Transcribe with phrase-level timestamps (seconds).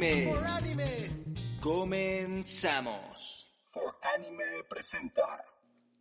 [0.00, 1.10] Anime.
[1.62, 3.48] Comenzamos.
[3.72, 5.22] For Anime presenta.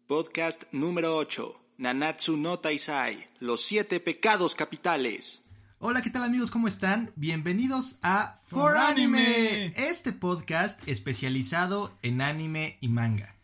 [0.06, 1.56] Podcast número 8.
[1.78, 3.26] Nanatsu no Taisai.
[3.40, 5.44] Los siete pecados capitales.
[5.80, 6.52] Hola, ¿qué tal amigos?
[6.52, 7.14] ¿Cómo están?
[7.16, 13.38] Bienvenidos a For Anime, este podcast especializado en anime y manga.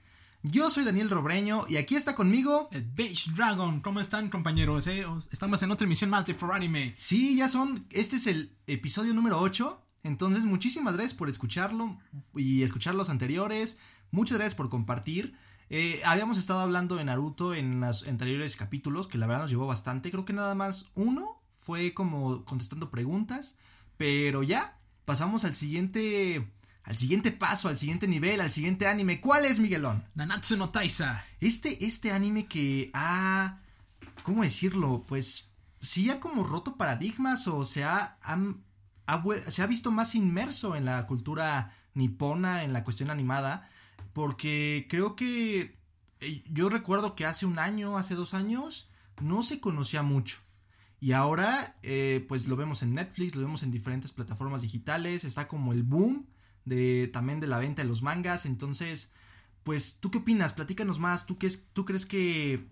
[0.44, 2.68] Yo soy Daniel Robreño y aquí está conmigo.
[2.74, 4.86] El Beige Dragon, ¿cómo están compañeros?
[4.88, 5.06] eh?
[5.06, 6.96] Os- Estamos en otra emisión más de For Anime.
[6.98, 11.98] Sí, ya son, este es el episodio número 8, entonces muchísimas gracias por escucharlo
[12.36, 13.78] y escuchar los anteriores,
[14.12, 15.36] muchas gracias por compartir.
[15.70, 19.68] Eh, habíamos estado hablando de Naruto en los anteriores capítulos, que la verdad nos llevó
[19.68, 23.56] bastante, creo que nada más uno fue como contestando preguntas,
[23.98, 26.52] pero ya, pasamos al siguiente,
[26.84, 29.22] al siguiente paso, al siguiente nivel, al siguiente anime.
[29.22, 30.04] ¿Cuál es, Miguelón?
[30.16, 31.24] Nanatsu no Taisa.
[31.40, 33.60] Este, este anime que ha.
[34.24, 35.06] ¿Cómo decirlo?
[35.08, 35.48] Pues.
[35.84, 38.64] Sí ha como roto paradigmas o se ha, han-
[39.48, 43.70] se ha visto más inmerso en la cultura nipona, en la cuestión animada.
[44.14, 45.78] Porque creo que.
[46.20, 48.90] eh, Yo recuerdo que hace un año, hace dos años,
[49.22, 50.38] no se conocía mucho.
[51.00, 55.24] Y ahora, eh, pues lo vemos en Netflix, lo vemos en diferentes plataformas digitales.
[55.24, 56.28] Está como el boom
[56.66, 58.46] de también de la venta de los mangas.
[58.46, 59.12] Entonces,
[59.64, 60.54] pues, ¿tú qué opinas?
[60.54, 61.26] Platícanos más.
[61.26, 62.68] ¿Tú, qué es, tú crees que,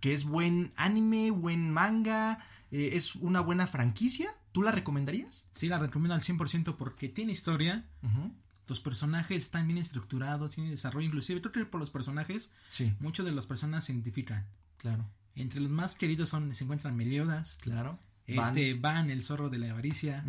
[0.00, 2.40] que es buen anime, buen manga?
[2.70, 4.30] Eh, ¿Es una buena franquicia?
[4.58, 5.46] ¿Tú la recomendarías?
[5.52, 7.84] Sí, la recomiendo al 100% porque tiene historia.
[8.02, 8.34] Ujú,
[8.66, 11.06] Los personajes están bien estructurados, tiene desarrollo.
[11.06, 14.48] Inclusive, creo que por los personajes, Sí, muchos de las personas se identifican.
[14.78, 18.00] claro, Entre los más queridos son, se encuentran Meliodas, claro.
[18.26, 20.24] este, Van, el zorro de la avaricia.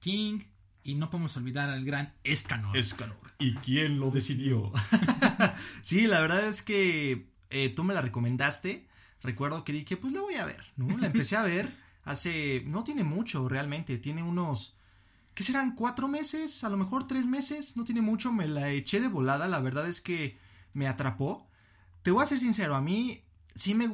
[0.00, 0.40] King,
[0.82, 2.76] y no podemos olvidar al gran Escanor.
[2.76, 3.18] Escanor.
[3.38, 4.72] ¿Y quién lo decidió?
[5.82, 8.88] sí, la verdad es que eh, tú me la recomendaste.
[9.22, 10.98] Recuerdo que dije, pues la voy a ver, ¿no?
[10.98, 11.70] La empecé a ver
[12.04, 12.62] hace...
[12.66, 14.76] No tiene mucho realmente, tiene unos...
[15.34, 15.74] ¿Qué serán?
[15.74, 16.64] ¿Cuatro meses?
[16.64, 17.76] A lo mejor tres meses.
[17.76, 19.48] No tiene mucho, me la eché de volada.
[19.48, 20.38] La verdad es que
[20.72, 21.48] me atrapó.
[22.02, 23.90] Te voy a ser sincero, a mí sí me...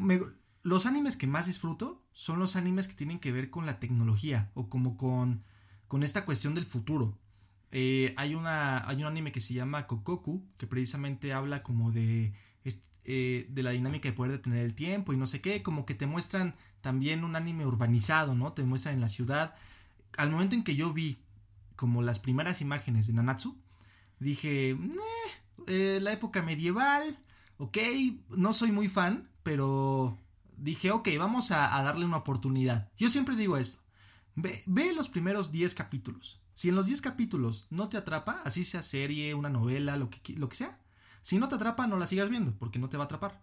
[0.62, 4.50] los animes que más disfruto son los animes que tienen que ver con la tecnología
[4.54, 5.42] o como con,
[5.88, 7.18] con esta cuestión del futuro.
[7.72, 12.32] Eh, hay, una, hay un anime que se llama Kokoku, que precisamente habla como de,
[13.08, 15.94] eh, de la dinámica de poder detener el tiempo y no sé qué, como que
[15.94, 18.52] te muestran también un anime urbanizado, ¿no?
[18.52, 19.54] Te muestran en la ciudad.
[20.16, 21.18] Al momento en que yo vi
[21.76, 23.56] como las primeras imágenes de Nanatsu,
[24.18, 24.76] dije,
[25.68, 27.18] "Eh, la época medieval,
[27.58, 27.78] ok,
[28.30, 30.18] no soy muy fan, pero
[30.56, 32.90] dije, ok, vamos a, a darle una oportunidad.
[32.98, 33.78] Yo siempre digo esto,
[34.34, 36.40] ve, ve los primeros 10 capítulos.
[36.54, 40.32] Si en los 10 capítulos no te atrapa, así sea serie, una novela, lo que,
[40.34, 40.78] lo que sea,
[41.26, 43.40] si no te atrapa, no la sigas viendo, porque no te va a atrapar.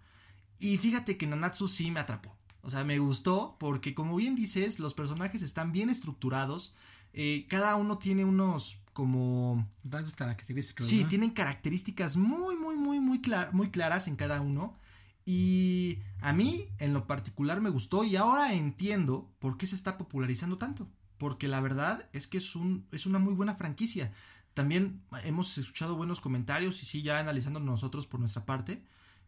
[0.57, 2.33] Y fíjate que Nanatsu sí me atrapó.
[2.61, 6.73] O sea, me gustó porque, como bien dices, los personajes están bien estructurados.
[7.11, 9.67] eh, cada uno tiene unos como
[10.16, 10.88] característicos.
[10.88, 11.09] Sí, ¿no?
[11.09, 14.77] tienen características muy, muy, muy, muy, clar- muy claras en cada uno.
[15.25, 19.97] Y a mí, en lo particular, me gustó y ahora entiendo por qué se está
[19.97, 20.88] popularizando tanto.
[21.17, 24.11] Porque la verdad es que es, un, es una muy buena franquicia.
[24.53, 28.83] También hemos escuchado buenos comentarios y sí, ya analizando nosotros por nuestra parte,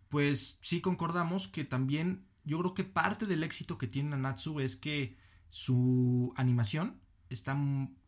[0.09, 4.75] pues sí concordamos que también yo creo que parte del éxito que tiene Nanatsu es
[4.75, 5.17] que
[5.49, 6.99] su animación
[7.29, 7.55] está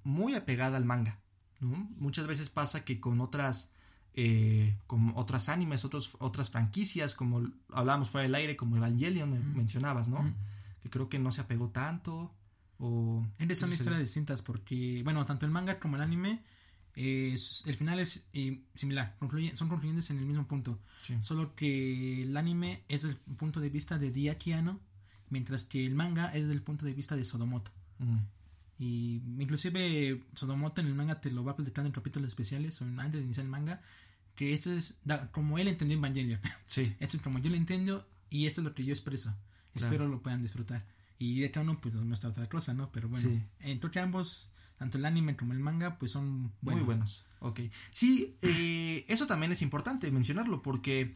[0.03, 1.19] muy apegada al manga.
[1.59, 1.89] ¿no?
[1.97, 3.71] Muchas veces pasa que con otras
[4.19, 9.39] eh, con otras animes, otros, otras franquicias, como hablábamos fuera del aire, como Evangelion me-
[9.39, 9.55] Mm.
[9.55, 10.23] mencionabas, ¿no?
[10.23, 10.33] Mm.
[10.81, 12.33] Que creo que no se apegó tanto.
[12.79, 13.23] O.
[13.37, 16.43] Estas son historias distintas porque, bueno, tanto el manga como el anime,
[16.99, 17.35] eh,
[17.65, 20.79] el final es eh, similar, concluye- son concluyentes en el mismo punto.
[21.05, 21.13] Sí.
[21.21, 24.79] Solo que el anime es del punto de vista de Diaki Anno,
[25.29, 27.71] mientras que el manga es del punto de vista de Sodomoto.
[27.99, 28.17] Mm.
[28.79, 33.13] Y inclusive Sodomoto en el manga te lo va platicando en capítulos especiales o antes
[33.21, 33.81] de iniciar el manga,
[34.35, 36.39] que esto es da- como él entendió Evangelion.
[36.67, 36.93] Sí.
[36.99, 39.35] Esto es como yo lo entiendo y esto es lo que yo expreso.
[39.75, 40.83] Espero lo puedan disfrutar.
[41.19, 42.91] Y de cada uno pues nos muestra otra cosa, ¿no?
[42.91, 43.39] Pero bueno, Sí.
[43.61, 46.81] eh, creo que ambos, tanto el anime como el manga, pues son buenos.
[46.81, 47.25] Muy buenos.
[47.39, 47.61] Ok.
[47.91, 51.13] Sí, eh, eso también es importante mencionarlo porque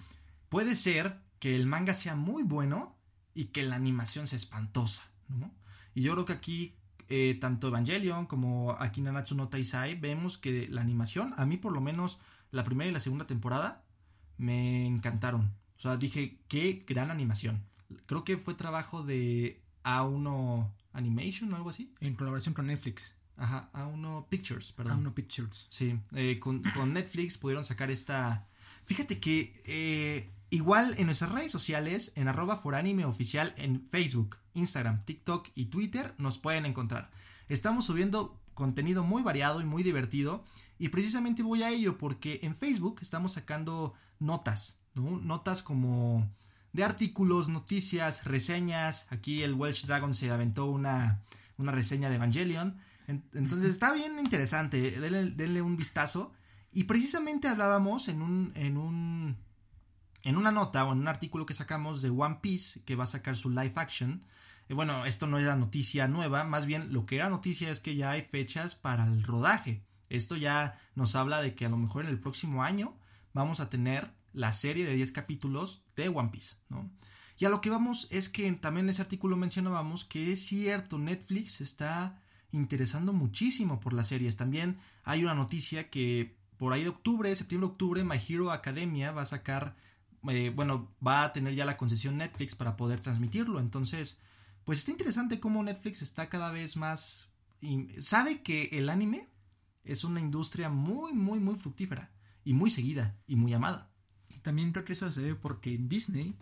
[0.50, 2.96] puede ser que el manga sea muy bueno
[3.34, 5.52] y que la animación sea espantosa, ¿no?
[5.94, 6.75] Y yo creo que aquí,
[7.10, 11.72] eh, tanto Evangelion como aquí Nanatsu no Taisai, vemos que la animación, a mí por
[11.72, 12.19] lo menos
[12.52, 13.84] la primera y la segunda temporada,
[14.38, 15.54] me encantaron.
[15.78, 17.64] O sea, dije, qué gran animación.
[18.06, 21.94] Creo que fue trabajo de A1 Animation o algo así.
[22.00, 25.04] En colaboración con Netflix, Ajá, A1 Pictures, perdón.
[25.04, 25.68] A1 Pictures.
[25.72, 28.46] Sí, eh, con, con Netflix pudieron sacar esta...
[28.86, 35.04] Fíjate que eh, igual en nuestras redes sociales, en arroba foranime oficial en Facebook, Instagram,
[35.06, 37.10] TikTok y Twitter, nos pueden encontrar.
[37.50, 40.44] Estamos subiendo contenido muy variado y muy divertido.
[40.78, 45.20] Y precisamente voy a ello porque en Facebook estamos sacando notas, ¿no?
[45.20, 46.30] Notas como
[46.74, 49.08] de artículos, noticias, reseñas.
[49.10, 51.22] Aquí el Welsh Dragon se aventó una,
[51.58, 52.78] una reseña de Evangelion.
[53.34, 56.34] Entonces está bien interesante, denle, un vistazo.
[56.72, 59.38] Y precisamente hablábamos en un, en un
[60.24, 63.08] en una nota o en un artículo que sacamos de One Piece, que va a
[63.08, 64.24] sacar su live action.
[64.69, 67.96] Eh, bueno, esto no era noticia nueva, más bien lo que era noticia es que
[67.96, 69.84] ya hay fechas para el rodaje.
[70.10, 72.96] Esto ya nos habla de que a lo mejor en el próximo año
[73.34, 76.90] vamos a tener la serie de 10 capítulos de One Piece, ¿no?
[77.38, 81.00] Y a lo que vamos es que también en ese artículo mencionábamos que es cierto,
[81.00, 82.20] Netflix está
[82.51, 84.38] interesando muchísimo por las series.
[84.38, 89.25] También hay una noticia que por ahí de octubre, septiembre-octubre, My Hero Academia va a
[89.25, 89.75] sacar,
[90.27, 93.59] eh, bueno, va a tener ya la concesión Netflix para poder transmitirlo.
[93.59, 94.19] Entonces,
[94.63, 97.30] pues está interesante cómo Netflix está cada vez más...
[98.00, 99.30] Sabe que el anime
[99.83, 102.12] es una industria muy, muy, muy fructífera
[102.44, 103.89] y muy seguida y muy amada.
[104.30, 106.36] Y también creo que eso se debe porque Disney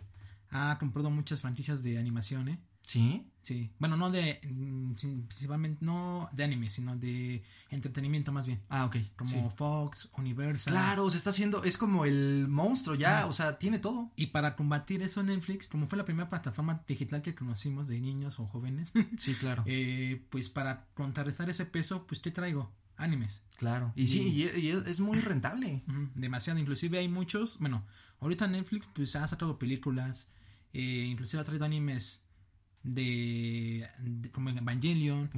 [0.50, 2.58] ha comprado muchas franquicias de animación, ¿eh?
[2.82, 3.29] Sí.
[3.42, 3.70] Sí.
[3.78, 4.40] Bueno, no de.
[4.42, 8.60] Mm, principalmente no de anime, sino de entretenimiento más bien.
[8.68, 8.96] Ah, ok.
[9.16, 10.72] Como Fox, Universal.
[10.72, 11.64] Claro, se está haciendo.
[11.64, 14.10] Es como el monstruo ya, o sea, tiene todo.
[14.16, 18.38] Y para combatir eso, Netflix, como fue la primera plataforma digital que conocimos de niños
[18.38, 18.92] o jóvenes.
[19.18, 19.64] Sí, claro.
[19.66, 23.44] eh, pues para contrarrestar ese peso, pues te traigo animes.
[23.56, 23.92] Claro.
[23.96, 25.82] Y, sí, y, es muy rentable.
[26.14, 26.58] demasiado.
[26.58, 27.58] Inclusive hay muchos.
[27.58, 27.84] Bueno,
[28.20, 30.32] ahorita Netflix pues ha sacado películas.
[30.72, 32.24] Eh, inclusive ha traído animes
[32.82, 33.88] de,
[34.32, 35.30] como Evangelion,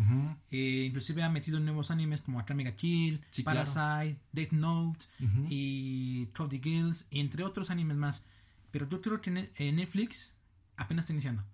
[0.50, 5.06] eh, inclusive ha metido nuevos animes como Akame ga Kill, Parasite, Death Note
[5.48, 8.24] y Cody Gills, entre otros animes más.
[8.70, 10.34] Pero yo creo que Netflix
[10.76, 11.44] apenas está iniciando.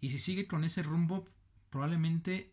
[0.00, 1.26] Y si sigue con ese rumbo,
[1.70, 2.52] probablemente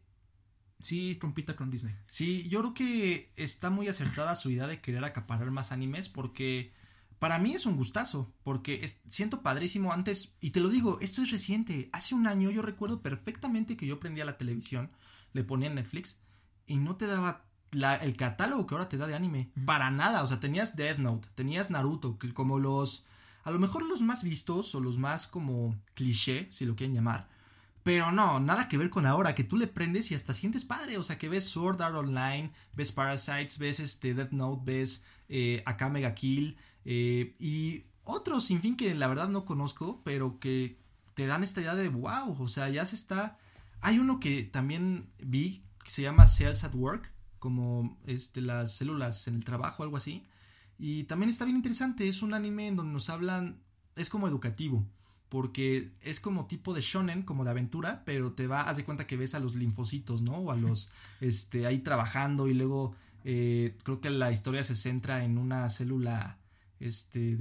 [0.80, 1.96] sí compita con Disney.
[2.10, 6.72] Sí, yo creo que está muy acertada su idea de querer acaparar más animes porque
[7.20, 11.32] para mí es un gustazo, porque siento padrísimo antes, y te lo digo, esto es
[11.32, 14.92] reciente, hace un año yo recuerdo perfectamente que yo prendía la televisión,
[15.34, 16.18] le ponía Netflix,
[16.68, 20.28] y no te daba el catálogo que ahora te da de anime, para nada, o
[20.28, 23.06] sea, tenías Death Note, tenías Naruto, que como los,
[23.44, 27.28] a lo mejor los más vistos o los más como cliché, si lo quieren llamar,
[27.86, 30.98] pero no, nada que ver con ahora, que tú le prendes y hasta sientes padre.
[30.98, 35.62] O sea, que ves Sword Art Online, ves Parasites, ves este Death Note, ves eh,
[35.68, 40.78] Akame ga Kill, eh, y otros, sin fin, que la verdad no conozco, pero que
[41.16, 43.38] te dan esta idea de wow, o sea, ya se está...
[43.82, 49.28] Hay uno que también vi que se llama Cells at Work, como este, las células
[49.28, 50.24] en el trabajo, algo así.
[50.78, 53.60] Y también está bien interesante, es un anime en donde nos hablan,
[53.96, 54.86] es como educativo,
[55.30, 59.08] porque es como tipo de shonen, como de aventura, pero te va, haz de cuenta
[59.08, 60.38] que ves a los linfocitos, ¿no?
[60.38, 60.90] O a los,
[61.22, 66.38] este, ahí trabajando y luego eh, creo que la historia se centra en una célula
[66.80, 67.38] este,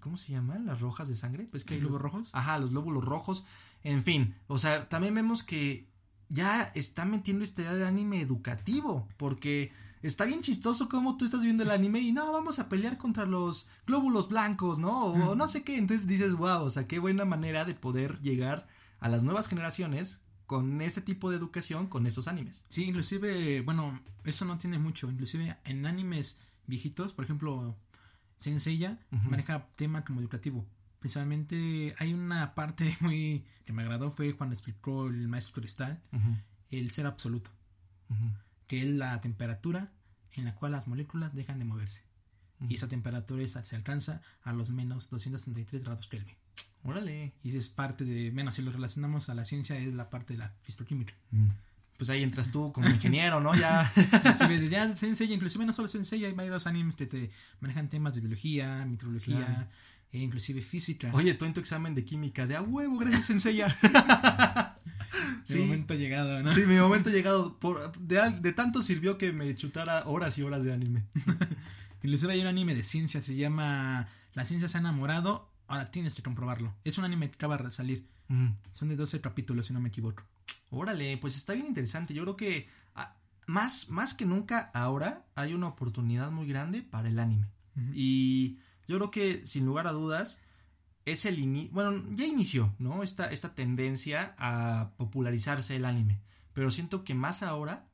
[0.00, 0.66] ¿cómo se llaman?
[0.66, 1.46] Las rojas de sangre.
[1.50, 2.30] Pues que hay ¿Glóbulos rojos?
[2.32, 3.44] Ajá, los glóbulos rojos.
[3.82, 5.88] En fin, o sea, también vemos que
[6.28, 9.72] ya está metiendo esta idea de anime educativo, porque
[10.02, 13.26] está bien chistoso como tú estás viendo el anime y no, vamos a pelear contra
[13.26, 15.04] los glóbulos blancos, ¿no?
[15.04, 18.66] O no sé qué, entonces dices, wow, o sea, qué buena manera de poder llegar
[19.00, 22.64] a las nuevas generaciones con ese tipo de educación, con esos animes.
[22.68, 27.76] Sí, inclusive, bueno, eso no tiene mucho, inclusive en animes viejitos, por ejemplo,
[28.38, 30.66] Senseiya maneja tema como educativo.
[31.00, 36.00] Principalmente hay una parte muy que me agradó fue cuando explicó el maestro Cristal
[36.70, 37.50] el ser absoluto,
[38.66, 39.92] que es la temperatura
[40.32, 42.02] en la cual las moléculas dejan de moverse.
[42.68, 46.36] Y esa temperatura se alcanza a los menos 233 grados Kelvin.
[46.84, 47.34] Órale.
[47.42, 50.38] Y es parte de, menos si lo relacionamos a la ciencia, es la parte de
[50.38, 51.14] la fisicoquímica
[51.96, 53.54] pues ahí entras tú como ingeniero, ¿no?
[53.54, 53.90] Ya.
[54.70, 58.84] ya Sensei, inclusive no solo Sensei, hay varios animes que te manejan temas de biología,
[58.84, 59.68] microbiología,
[60.12, 61.10] e inclusive física.
[61.12, 63.62] Oye, tú en tu examen de química, de a huevo, gracias Sensei.
[65.48, 66.52] mi momento llegado, ¿no?
[66.52, 67.58] Sí, mi momento llegado.
[67.58, 71.04] Por, de, de tanto sirvió que me chutara horas y horas de anime.
[72.02, 76.14] inclusive hay un anime de ciencia, se llama La ciencia se ha enamorado, ahora tienes
[76.14, 76.74] que comprobarlo.
[76.84, 78.06] Es un anime que acaba de salir.
[78.72, 80.24] Son de 12 capítulos, si no me equivoco.
[80.70, 82.14] Órale, pues está bien interesante.
[82.14, 87.08] Yo creo que ah, más, más que nunca ahora hay una oportunidad muy grande para
[87.08, 87.48] el anime.
[87.92, 88.58] Y
[88.88, 90.40] yo creo que sin lugar a dudas
[91.04, 93.02] es el inicio, bueno, ya inició, ¿no?
[93.02, 96.20] Esta, esta tendencia a popularizarse el anime.
[96.52, 97.86] Pero siento que más ahora,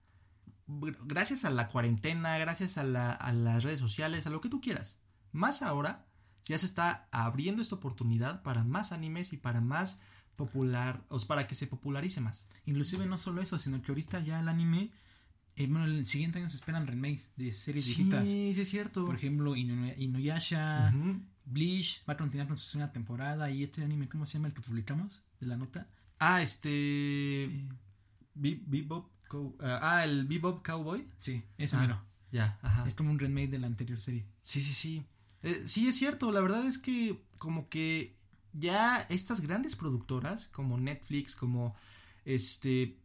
[0.66, 4.60] gracias a la cuarentena, gracias a, la, a las redes sociales, a lo que tú
[4.60, 4.96] quieras,
[5.32, 6.06] más ahora
[6.44, 10.00] ya se está abriendo esta oportunidad para más animes y para más
[10.36, 12.48] popular, o para que se popularice más.
[12.66, 14.90] Inclusive no solo eso, sino que ahorita ya el anime
[15.54, 18.26] Eh, bueno, el siguiente año se esperan remakes de series Sí, viejitas.
[18.26, 19.04] sí es cierto.
[19.04, 21.20] Por ejemplo, Inu- Inuyasha, Ujú.
[21.44, 23.50] Bleach va a continuar con su segunda temporada.
[23.50, 25.26] Y este anime, ¿cómo se llama el que publicamos?
[25.40, 25.86] De la nota.
[26.18, 27.44] Ah, este...
[27.44, 27.68] Eh,
[28.34, 29.10] Be- Bebop...
[29.28, 31.06] Cow- ah, el Bebop Cowboy.
[31.18, 31.80] sí, ese Ah.
[31.80, 32.02] mero.
[32.32, 32.88] Ya, ajá.
[32.88, 34.24] Es como un remake de la anterior serie.
[34.42, 35.04] Sí, sí, sí.
[35.42, 36.32] Eh, sí, es cierto.
[36.32, 38.16] La verdad es que como que
[38.52, 41.74] ya estas grandes productoras como Netflix, como
[42.24, 42.98] este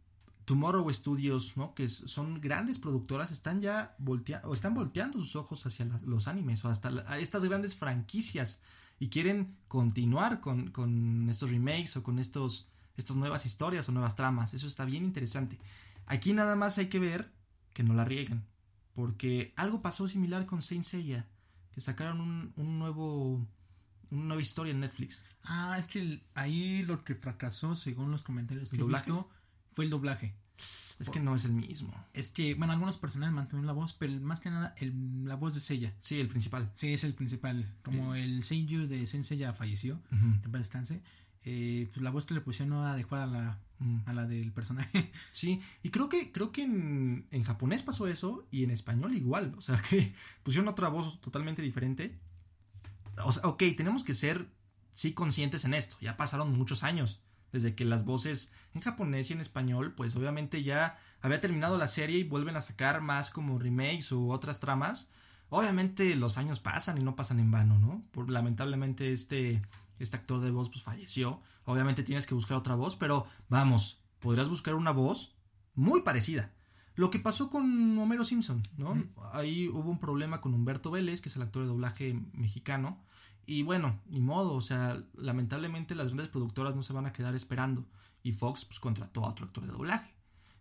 [0.44, 1.74] Tomorrow Studios, ¿no?
[1.74, 6.70] Que son grandes productoras, están ya volteando, están volteando sus ojos hacia los animes o
[6.70, 8.60] hasta estas grandes franquicias
[8.98, 14.16] y quieren continuar con, con estos remakes o con estos, estas nuevas historias o nuevas
[14.16, 14.54] tramas.
[14.54, 15.58] Eso está bien interesante.
[16.06, 17.30] Aquí nada más hay que ver
[17.74, 18.44] que no la rieguen.
[18.94, 21.28] Porque algo pasó similar con Saint Seiya.
[21.72, 23.46] Que sacaron un nuevo.
[24.10, 25.24] Una nueva historia en Netflix.
[25.44, 29.10] Ah, es que el- ahí lo que fracasó, según los comentarios que ¿El he doblaje?
[29.10, 29.28] visto,
[29.74, 30.34] fue el doblaje.
[30.98, 31.94] Es que no es el mismo.
[32.12, 35.54] Es que, bueno, algunos personajes mantuvieron la voz, pero más que nada el- la voz
[35.54, 35.94] de Seiya.
[36.00, 36.72] Sí, el principal.
[36.74, 37.64] Sí, es el principal.
[37.84, 40.26] Como el Seiyu de Sensei ya falleció, Ujú.
[40.26, 41.00] en paz descanse,
[41.44, 43.98] eh, pues la voz que le pusieron no adecuada a la, Mm.
[44.06, 44.90] a la del personaje.
[45.32, 49.54] Sí, y creo que, creo que en, en japonés pasó eso y en español igual.
[49.56, 50.12] O sea, que
[50.42, 52.18] pusieron otra voz totalmente diferente.
[53.24, 54.48] O sea, ok, tenemos que ser,
[54.94, 55.96] sí, conscientes en esto.
[56.00, 57.20] Ya pasaron muchos años
[57.52, 61.88] desde que las voces en japonés y en español, pues obviamente ya había terminado la
[61.88, 65.08] serie y vuelven a sacar más como remakes u otras tramas.
[65.50, 68.04] Obviamente los años pasan y no pasan en vano, ¿no?
[68.10, 69.62] Por, lamentablemente este,
[69.98, 71.40] este actor de voz pues falleció.
[71.64, 75.34] Obviamente tienes que buscar otra voz, pero vamos, podrías buscar una voz
[75.74, 76.52] muy parecida.
[76.94, 78.96] Lo que pasó con Homero Simpson, ¿no?
[78.96, 79.10] Mm.
[79.32, 82.98] Ahí hubo un problema con Humberto Vélez, que es el actor de doblaje mexicano.
[83.50, 87.34] Y bueno, ni modo, o sea, lamentablemente las grandes productoras no se van a quedar
[87.34, 87.86] esperando.
[88.22, 90.12] Y Fox pues contrató a otro actor de doblaje.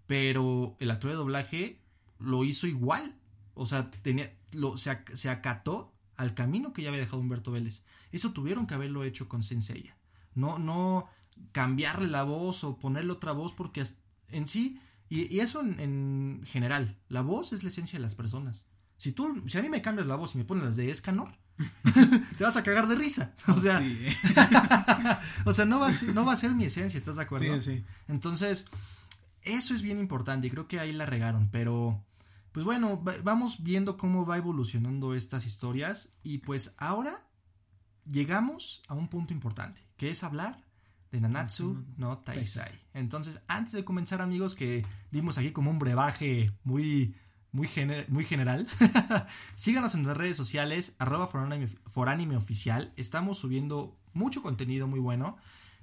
[0.05, 1.81] Pero el actor de doblaje
[2.17, 3.13] lo hizo igual.
[3.55, 7.51] O sea, tenía, lo, se, ac- se acató al camino que ya había dejado Humberto
[7.51, 7.83] Vélez.
[8.13, 9.97] Eso tuvieron que haberlo hecho con Senseiya.
[10.33, 11.07] No, no
[11.51, 13.83] cambiarle la voz o ponerle otra voz porque
[14.29, 14.79] en sí,
[15.09, 18.65] y, y eso en, en general, la voz es la esencia de las personas.
[18.95, 21.33] Si tú, si a mí me cambias la voz y me pones las de Escanor,
[22.37, 23.33] te vas a cagar de risa.
[23.47, 24.07] O sea, sí,
[25.45, 27.59] o sea, no va, a ser, no va a ser mi esencia, ¿estás de acuerdo?
[27.61, 27.85] sí, sí.
[28.07, 28.65] Entonces,
[29.41, 32.03] eso es bien importante y creo que ahí la regaron, pero
[32.51, 37.23] pues bueno, va- vamos viendo cómo va evolucionando estas historias y pues ahora
[38.05, 40.63] llegamos a un punto importante, que es hablar
[41.11, 42.71] de Nanatsu no Taisai.
[42.93, 47.15] Entonces, antes de comenzar, amigos, que dimos aquí como un brebaje muy
[47.51, 48.67] muy, gener- muy general.
[49.55, 52.91] Síganos en las redes sociales, arroba foranime, oficial.
[52.97, 55.37] Estamos subiendo mucho contenido muy bueno.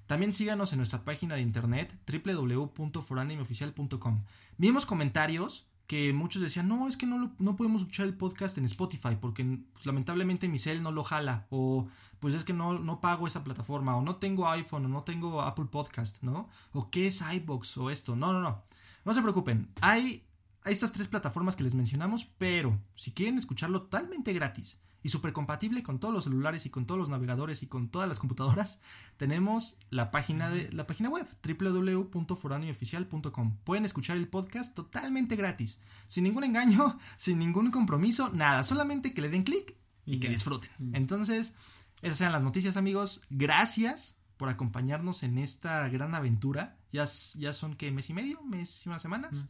[0.06, 4.22] También síganos en nuestra página de internet www.foranimeoficial.com.
[4.58, 8.56] Vimos comentarios que muchos decían, no, es que no, lo- no podemos escuchar el podcast
[8.58, 11.86] en Spotify porque pues, lamentablemente mi cel no lo jala o
[12.20, 15.42] pues es que no, no pago esa plataforma o no tengo iPhone o no tengo
[15.42, 16.48] Apple Podcast, ¿no?
[16.72, 18.16] O qué es iBox o esto.
[18.16, 18.62] No, no, no.
[19.04, 19.68] No se preocupen.
[19.82, 20.24] Hay
[20.64, 25.34] hay estas tres plataformas que les mencionamos, pero si quieren escucharlo totalmente gratis y súper
[25.34, 28.80] compatible con todos los celulares y con todos los navegadores y con todas las computadoras,
[29.18, 33.58] tenemos la página de la página web www.foranioficial.com.
[33.64, 39.20] Pueden escuchar el podcast totalmente gratis, sin ningún engaño, sin ningún compromiso, nada, solamente que
[39.20, 40.70] le den clic y Y que disfruten.
[40.78, 40.96] Mm.
[40.96, 41.54] Entonces,
[42.00, 43.20] esas eran las noticias, amigos.
[43.28, 46.78] Gracias por acompañarnos en esta gran aventura.
[46.92, 49.34] Ya, ya son que mes y medio, mes y unas semanas.
[49.34, 49.48] Mm.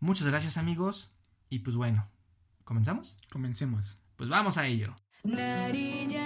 [0.00, 1.12] Muchas gracias amigos.
[1.48, 2.08] Y pues bueno,
[2.64, 3.18] ¿comenzamos?
[3.30, 4.00] Comencemos.
[4.16, 4.94] Pues vamos a ello.
[5.24, 6.19] 鳴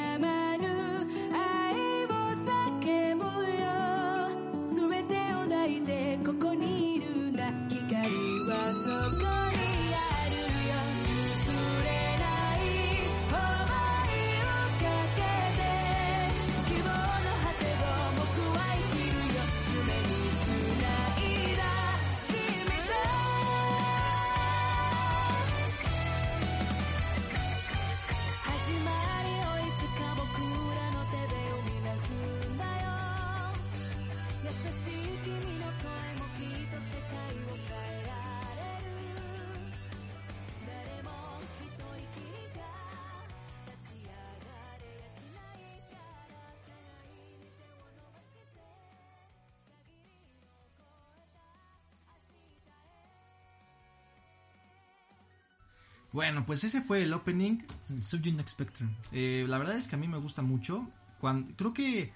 [56.24, 57.58] Bueno, pues ese fue el opening.
[57.90, 58.88] El Subject Spectrum.
[59.12, 60.88] Eh, la verdad es que a mí me gusta mucho.
[61.20, 62.14] Cuando, creo que,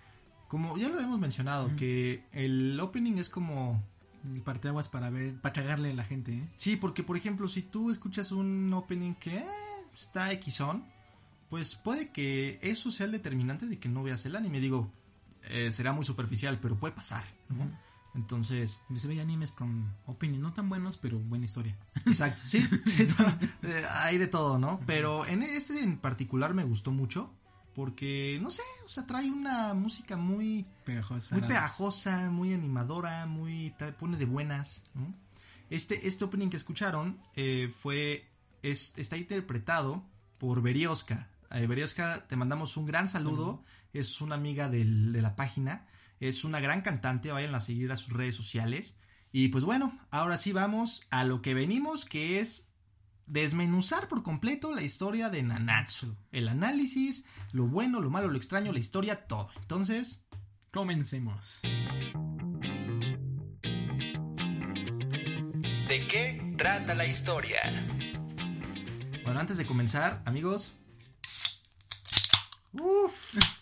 [0.48, 3.84] como ya lo hemos mencionado, que el opening es como
[4.24, 6.48] El parteaguas para ver, para cagarle a la gente, ¿eh?
[6.56, 9.46] Sí, porque por ejemplo, si tú escuchas un opening que eh,
[9.94, 10.84] está Xon,
[11.50, 14.58] pues puede que eso sea el determinante de que no veas el anime.
[14.58, 14.90] Digo,
[15.42, 17.70] eh, será muy superficial, pero puede pasar, ¿no?
[18.18, 21.76] Entonces, Se ve animes con opening no tan buenos, pero buena historia.
[22.04, 23.06] exacto, sí, sí,
[23.62, 24.80] eh, hay de todo, ¿no?
[24.86, 27.32] Pero en este en particular me gustó mucho
[27.76, 31.36] porque, no sé, o sea, trae una música muy, Pegajosa.
[31.36, 34.82] muy pegajosa, muy animadora, muy te pone de buenas.
[34.94, 35.14] ¿no?
[35.70, 38.26] Este, este opening que escucharon eh, fue
[38.62, 40.02] es- está interpretado
[40.38, 41.28] por Berioska.
[41.52, 43.62] Eh, Berioska, te mandamos un gran saludo.
[43.92, 45.86] Es una amiga del- de la página.
[46.20, 47.32] Es una gran cantante.
[47.32, 48.96] Vayan a seguir a sus redes sociales.
[49.32, 52.66] Y pues bueno, ahora sí vamos a lo que venimos, que es
[53.26, 56.16] desmenuzar por completo la historia de Nanatsu.
[56.32, 59.50] El análisis, lo bueno, lo malo, lo extraño, la historia, todo.
[59.60, 60.24] Entonces,
[60.72, 61.62] Comencemos.
[65.88, 67.86] ¿De qué trata la historia?
[69.24, 70.74] Bueno, antes de comenzar, amigos.
[72.72, 73.57] Uf,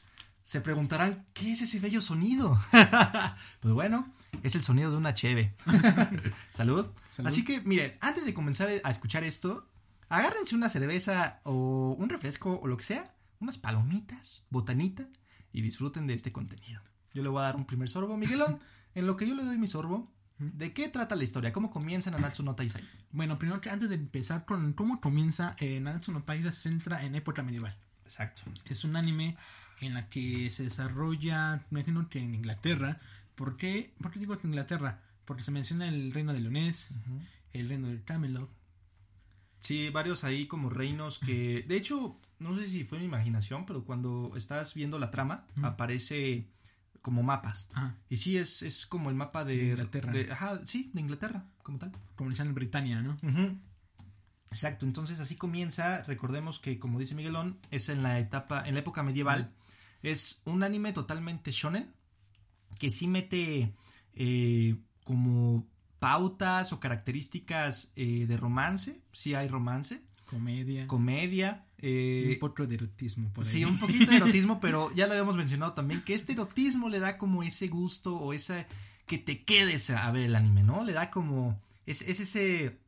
[0.56, 2.58] se preguntarán, ¿qué es ese bello sonido?
[3.60, 4.10] pues bueno,
[4.42, 5.54] es el sonido de una cheve.
[6.50, 6.86] Salud.
[7.10, 7.28] Salud.
[7.28, 9.68] Así que, miren, antes de comenzar a escuchar esto,
[10.08, 15.06] agárrense una cerveza o un refresco o lo que sea, unas palomitas, botanita
[15.52, 16.80] y disfruten de este contenido.
[17.12, 18.58] Yo le voy a dar un primer sorbo, Miguelón.
[18.94, 21.52] en lo que yo le doy mi sorbo, ¿de qué trata la historia?
[21.52, 22.82] ¿Cómo comienza Nanatsu no Taisai?
[23.12, 27.04] Bueno, primero que antes de empezar con cómo comienza, eh, Nanatsu no Taizai se centra
[27.04, 27.76] en época medieval.
[28.06, 28.40] Exacto.
[28.64, 29.36] Es un anime
[29.80, 33.00] en la que se desarrolla, me imagino que en Inglaterra.
[33.34, 35.02] ¿Por qué, ¿Por qué digo que Inglaterra?
[35.24, 36.94] Porque se menciona el reino de Leonés,
[37.52, 38.48] el reino de Camelot.
[39.60, 43.84] Sí, varios ahí como reinos que, de hecho, no sé si fue mi imaginación, pero
[43.84, 46.46] cuando estás viendo la trama, aparece
[47.02, 47.68] como mapas.
[47.74, 50.12] Ajá, Y sí, es, es como el mapa de, De Inglaterra.
[50.12, 51.92] de- ajá, sí, de Inglaterra, como tal.
[52.14, 53.16] como le decían en Britania, ¿no?
[53.22, 53.58] Ujú.
[54.50, 56.02] Exacto, entonces así comienza.
[56.04, 59.52] Recordemos que, como dice Miguelón, es en la etapa, en la época medieval.
[60.02, 61.92] Es un anime totalmente shonen
[62.78, 63.72] que sí mete
[64.14, 65.66] eh, como
[65.98, 69.00] pautas o características eh, de romance.
[69.12, 70.86] Sí hay romance, Comedia.
[70.86, 71.64] comedia.
[71.78, 73.50] eh, un poco de erotismo por ahí.
[73.50, 77.00] Sí, un poquito de erotismo, pero ya lo habíamos mencionado también, que este erotismo le
[77.00, 78.66] da como ese gusto o esa
[79.06, 80.84] que te quedes a ver el anime, ¿no?
[80.84, 82.78] Le da como es, es ese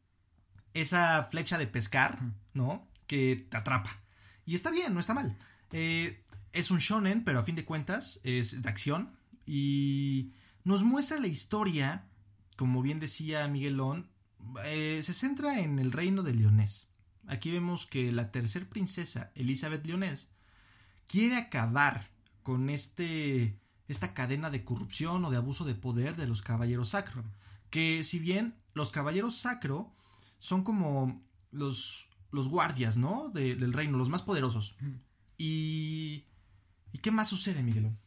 [0.81, 2.19] esa flecha de pescar.
[2.59, 2.87] ¿no?
[3.07, 4.03] Que te atrapa.
[4.45, 5.39] Y está bien, no está mal.
[5.73, 10.33] Eh, es un shonen, pero a fin de cuentas es de acción y
[10.65, 12.05] nos muestra la historia,
[12.57, 14.11] como bien decía Miguelón,
[14.65, 16.87] eh, se centra en el reino de Leonés.
[17.27, 20.29] Aquí vemos que la tercer princesa, Elizabeth Leonés,
[21.07, 22.11] quiere acabar
[22.43, 27.25] con este, esta cadena de corrupción o de abuso de poder de los caballeros sacro.
[27.71, 29.93] Que si bien los caballeros sacro
[30.39, 33.31] son como los, los guardias, ¿no?
[33.31, 34.77] De- del reino, los más poderosos.
[35.37, 36.25] Y...
[36.93, 37.99] ¿Y qué más sucede, Miguelón?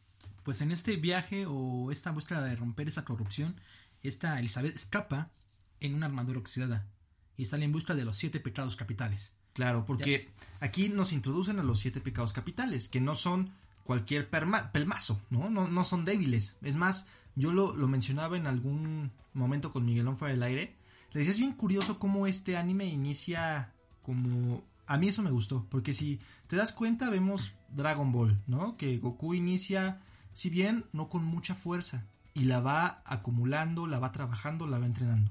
[0.42, 3.60] Pues en este viaje o esta búsqueda de romper esa corrupción,
[4.02, 5.30] esta Elizabeth escapa
[5.78, 6.88] en una armadura oxidada
[7.36, 9.36] y sale en busca de los siete pecados capitales.
[9.52, 13.50] Claro, porque aquí nos introducen a los siete pecados capitales, que no son
[13.84, 15.48] cualquier pelmazo, ¿no?
[15.48, 15.68] ¿no?
[15.68, 16.56] No son débiles.
[16.62, 20.74] Es más, yo lo, lo mencionaba en algún momento con Miguelón fuera del aire.
[21.12, 23.72] Le decía, es bien curioso cómo este anime inicia
[24.02, 24.62] como...
[24.86, 28.76] A mí eso me gustó, porque si te das cuenta vemos Dragon Ball, ¿no?
[28.76, 30.00] Que Goku inicia,
[30.34, 34.86] si bien no con mucha fuerza, y la va acumulando, la va trabajando, la va
[34.86, 35.30] entrenando.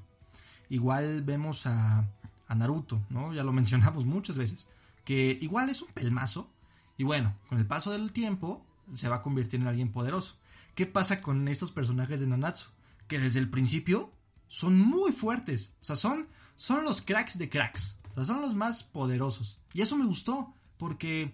[0.69, 2.07] Igual vemos a,
[2.47, 3.33] a Naruto, ¿no?
[3.33, 4.69] Ya lo mencionamos muchas veces.
[5.03, 6.49] Que igual es un pelmazo.
[6.97, 8.65] Y bueno, con el paso del tiempo
[8.95, 10.35] se va a convertir en alguien poderoso.
[10.75, 12.69] ¿Qué pasa con estos personajes de Nanatsu?
[13.07, 14.11] Que desde el principio
[14.51, 15.73] son muy fuertes.
[15.81, 17.95] O sea, son, son los cracks de cracks.
[18.11, 19.57] O sea, son los más poderosos.
[19.73, 20.53] Y eso me gustó.
[20.77, 21.33] Porque,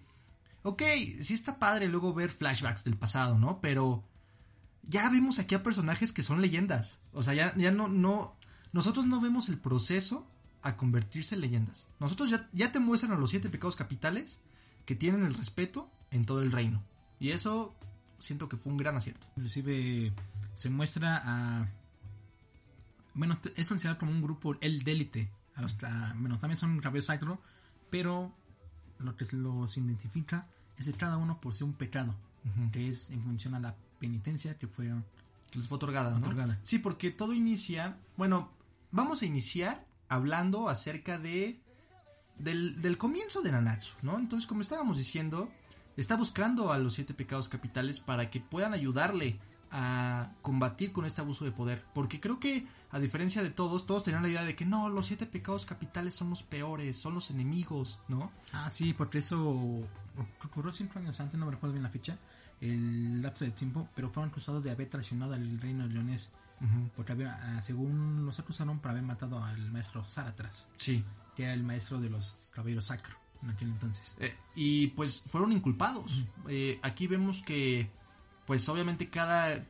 [0.62, 0.84] ok,
[1.22, 3.60] sí está padre luego ver flashbacks del pasado, ¿no?
[3.60, 4.04] Pero
[4.84, 7.00] ya vimos aquí a personajes que son leyendas.
[7.12, 8.36] O sea, ya, ya no, no.
[8.72, 10.28] Nosotros no vemos el proceso
[10.62, 11.88] a convertirse en leyendas.
[12.00, 14.40] Nosotros ya, ya te muestran a los siete pecados capitales
[14.86, 16.84] que tienen el respeto en todo el reino.
[17.20, 17.76] Y eso
[18.20, 19.26] siento que fue un gran acierto.
[19.38, 20.14] Inclusive
[20.54, 21.68] se muestra a...
[23.18, 25.30] Bueno, es considerado como un grupo el élite.
[26.16, 27.42] Bueno, también son caballeros sacro,
[27.90, 28.32] pero
[29.00, 32.16] lo que los identifica es que cada uno posee un pecado,
[32.72, 34.92] que es en función a la penitencia que fue
[35.50, 36.18] Que les fue otorgada, ¿no?
[36.18, 36.60] Otorgada.
[36.64, 37.98] Sí, porque todo inicia.
[38.18, 38.52] Bueno,
[38.92, 41.60] vamos a iniciar hablando acerca de.
[42.38, 44.20] Del, del comienzo de Nanatsu, ¿no?
[44.20, 45.50] Entonces, como estábamos diciendo,
[45.96, 49.40] está buscando a los siete pecados capitales para que puedan ayudarle
[49.72, 51.84] a combatir con este abuso de poder.
[51.94, 55.08] Porque creo que, a diferencia de todos, todos tenían la idea de que no, los
[55.08, 58.32] siete pecados capitales son los peores, son los enemigos, ¿no?
[58.54, 59.86] Ah, sí, porque eso
[60.44, 62.18] ocurrió cinco años antes, no me recuerdo bien la fecha,
[62.62, 66.34] el lapso de tiempo, pero fueron acusados de haber traicionado al reino de leonés.
[66.96, 71.04] Porque había, ah, según los acusaron por haber matado al maestro Zaratras, Sí.
[71.36, 74.16] que era el maestro de los caballeros sacro en aquel entonces.
[74.20, 76.24] Eh, y pues fueron inculpados.
[76.48, 77.92] Eh, aquí vemos que,
[78.48, 79.64] pues obviamente cada...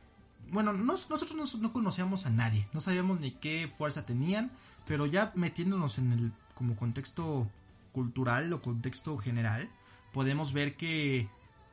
[0.50, 4.50] Bueno, nos- nosotros no, no conocíamos a nadie, no sabíamos ni qué fuerza tenían,
[4.86, 7.46] pero ya metiéndonos en el como contexto
[7.92, 9.68] cultural o contexto general,
[10.14, 11.28] podemos ver que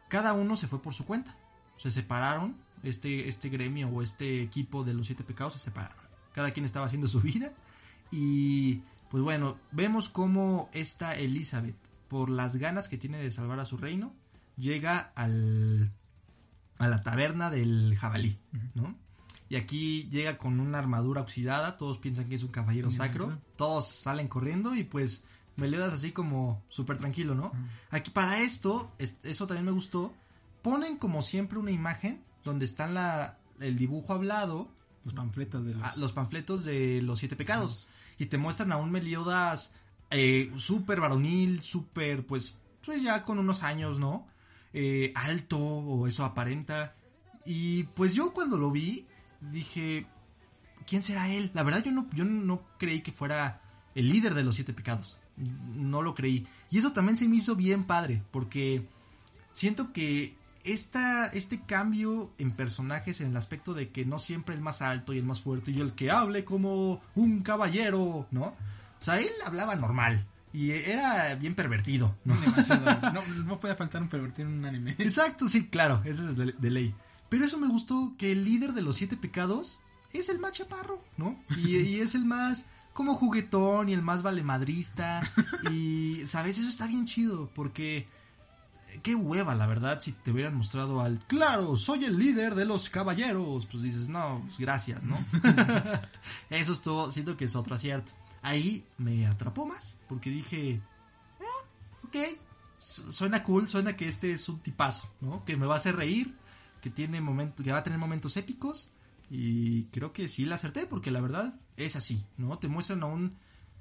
[0.09, 1.37] cada uno se fue por su cuenta.
[1.77, 6.03] Se separaron, este, este gremio o este equipo de los siete pecados se separaron.
[6.33, 7.53] Cada quien estaba haciendo su vida
[8.11, 11.75] y pues bueno, vemos cómo esta Elizabeth,
[12.09, 14.13] por las ganas que tiene de salvar a su reino,
[14.57, 15.91] llega al,
[16.77, 18.37] a la taberna del jabalí,
[18.73, 18.95] ¿no?
[19.47, 23.87] Y aquí llega con una armadura oxidada, todos piensan que es un caballero sacro, todos
[23.89, 25.23] salen corriendo y pues
[25.55, 27.51] Meliodas así como súper tranquilo, ¿no?
[27.91, 30.13] Aquí para esto, es- eso también me gustó,
[30.61, 34.67] ponen como siempre una imagen donde están la, el dibujo hablado,
[35.05, 35.83] Los panfletos de los...
[35.83, 37.87] Ah, los panfletos de los siete pecados.
[38.17, 39.71] Y te muestran a un Meliodas
[40.09, 44.27] eh, súper varonil, súper, pues, pues ya con unos años, ¿no?
[44.77, 46.95] Eh, alto, o eso aparenta.
[47.45, 49.05] Y pues yo cuando lo vi,
[49.39, 50.05] dije,
[50.85, 51.49] ¿quién será él?
[51.53, 53.61] La verdad yo no, yo no creí que fuera
[53.95, 55.17] el líder de los siete pecados.
[55.37, 56.45] No lo creí.
[56.69, 58.85] Y eso también se me hizo bien padre, porque
[59.53, 60.35] siento que
[60.65, 65.13] esta, este cambio en personajes en el aspecto de que no siempre el más alto
[65.13, 68.47] y el más fuerte y el que hable como un caballero, ¿no?
[68.99, 72.35] O sea, él hablaba normal y era bien pervertido, ¿no?
[72.39, 72.85] Demasiado.
[73.13, 74.95] no, no puede faltar un pervertido en un anime.
[74.97, 76.95] Exacto, sí, claro, eso es de, de ley.
[77.27, 79.81] Pero eso me gustó, que el líder de los siete pecados
[80.13, 81.37] es el más chaparro, ¿no?
[81.57, 85.21] Y, y es el más como juguetón y el más valemadrista.
[85.69, 86.57] Y, ¿sabes?
[86.57, 88.05] Eso está bien chido, porque
[89.03, 92.89] qué hueva, la verdad, si te hubieran mostrado al, claro, soy el líder de los
[92.89, 93.65] caballeros.
[93.65, 95.17] Pues dices, no, pues gracias, ¿no?
[96.49, 98.13] eso estuvo, siento que es otro acierto.
[98.47, 100.79] Ahí me atrapó más, porque dije,
[101.41, 101.65] "Ah,
[102.03, 102.15] ok,
[102.79, 105.43] su- suena cool, suena que este es un tipazo, ¿no?
[105.45, 106.35] Que me va a hacer reír,
[106.81, 108.91] que tiene momentos, que va a tener momentos épicos
[109.31, 112.59] y creo que sí la acerté porque la verdad es así, ¿no?
[112.59, 113.35] Te muestran aún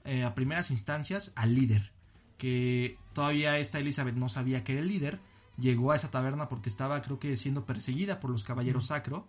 [0.06, 1.92] eh, a primeras instancias al líder,
[2.38, 5.20] que todavía esta Elizabeth no sabía que era el líder,
[5.58, 9.26] llegó a esa taberna porque estaba creo que siendo perseguida por los caballeros sacro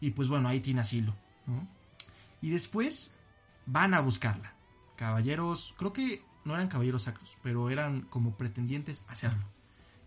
[0.00, 1.14] y pues bueno, ahí tiene asilo,
[1.46, 1.66] ¿no?
[2.40, 3.10] Y después
[3.66, 4.52] van a buscarla.
[4.96, 9.44] Caballeros, creo que no eran caballeros sacros, pero eran como pretendientes a hacerlo.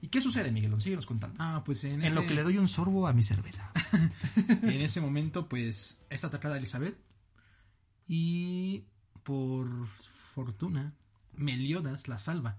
[0.02, 0.82] ¿Y qué sucede, Miguelón?
[0.82, 1.36] Síguenos contando.
[1.40, 3.72] Ah, pues en, en ese, lo que le doy un sorbo a mi cerveza.
[4.48, 6.98] en ese momento, pues, es atacada Elizabeth.
[8.08, 8.86] Y
[9.24, 9.68] por
[10.34, 10.94] fortuna,
[11.36, 12.58] Meliodas la salva.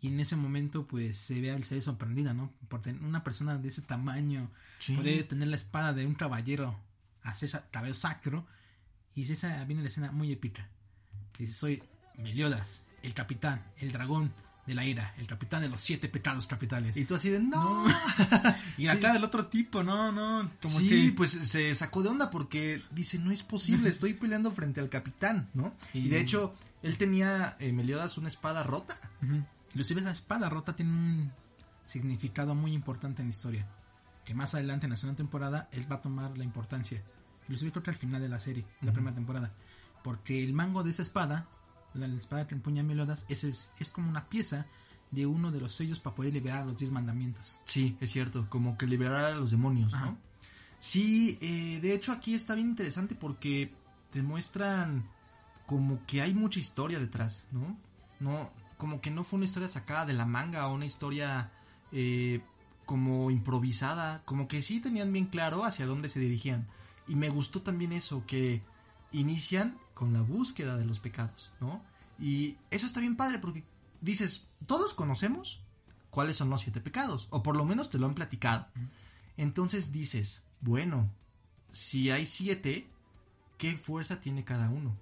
[0.00, 2.52] Y en ese momento, pues, se ve a Elizabeth sorprendida, ¿no?
[2.68, 4.50] Porque una persona de ese tamaño
[4.80, 4.94] Sí.
[4.94, 6.78] puede tener la espada de un caballero,
[7.22, 8.46] hacer caballero sacro.
[9.14, 10.68] Y esa viene la escena muy épica.
[11.38, 11.82] Dice, soy
[12.18, 14.32] Meliodas, el capitán, el dragón
[14.66, 16.96] de la ira, el capitán de los siete pecados capitales.
[16.96, 17.84] Y tú así de, no.
[18.78, 21.12] Y acá del otro tipo, no, no, como sí, que...
[21.16, 25.48] pues se sacó de onda porque dice, no es posible, estoy peleando frente al capitán,
[25.54, 25.72] ¿no?
[25.94, 28.98] Y, Y- de hecho, él tenía, eh, Meliodas, una espada rota.
[29.22, 29.44] Ujú.
[29.68, 31.32] Inclusive esa espada rota tiene un
[31.84, 33.66] significado muy importante en la historia.
[34.24, 37.02] Que más adelante en la segunda temporada él va a tomar la importancia.
[37.42, 39.52] Inclusive creo que al final de la serie, la primera temporada.
[40.06, 41.48] Porque el mango de esa espada,
[41.92, 44.66] la, la espada que empuña Meliodas, es, es, es como una pieza
[45.10, 47.58] de uno de los sellos para poder liberar los diez mandamientos.
[47.64, 50.06] Sí, es cierto, como que liberar a los demonios, Ajá.
[50.06, 50.18] ¿no?
[50.78, 53.72] Sí, eh, de hecho aquí está bien interesante porque
[54.12, 55.08] te muestran
[55.66, 57.76] como que hay mucha historia detrás, ¿no?
[58.20, 61.50] No, como que no fue una historia sacada de la manga o una historia
[61.90, 62.42] eh,
[62.84, 66.68] como improvisada, como que sí tenían bien claro hacia dónde se dirigían.
[67.08, 68.62] Y me gustó también eso, que
[69.10, 71.82] inician con la búsqueda de los pecados, ¿no?
[72.18, 73.64] Y eso está bien padre porque
[74.02, 75.62] dices, todos conocemos
[76.10, 78.66] cuáles son los siete pecados, o por lo menos te lo han platicado.
[79.38, 81.10] Entonces dices, bueno,
[81.70, 82.86] si hay siete,
[83.56, 84.94] ¿qué fuerza tiene cada uno?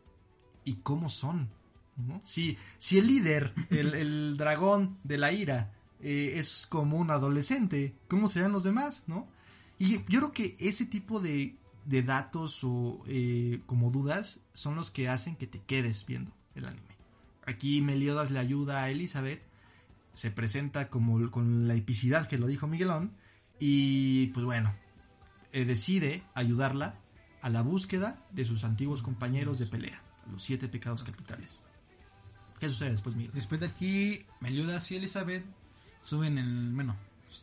[0.64, 1.50] ¿Y cómo son?
[1.96, 2.20] ¿No?
[2.22, 7.96] Si, si el líder, el, el dragón de la ira, eh, es como un adolescente,
[8.07, 9.02] ¿cómo serán los demás?
[9.09, 9.26] ¿no?
[9.76, 14.90] Y yo creo que ese tipo de, de datos o eh, como dudas son los
[14.90, 16.94] que hacen que te quedes viendo el anime.
[17.47, 19.42] Aquí Meliodas le ayuda a Elizabeth,
[20.14, 23.12] se presenta como con la epicidad que lo dijo Miguelón,
[23.59, 24.75] y pues bueno,
[25.53, 26.97] eh, decide ayudarla
[27.42, 31.61] a la búsqueda de sus antiguos compañeros de pelea, los siete pecados capitales.
[32.59, 33.33] ¿Qué sucede después, Miguel?
[33.35, 35.44] Después de aquí, Meliodas y Elizabeth
[36.01, 36.73] suben el.
[36.73, 36.97] Bueno,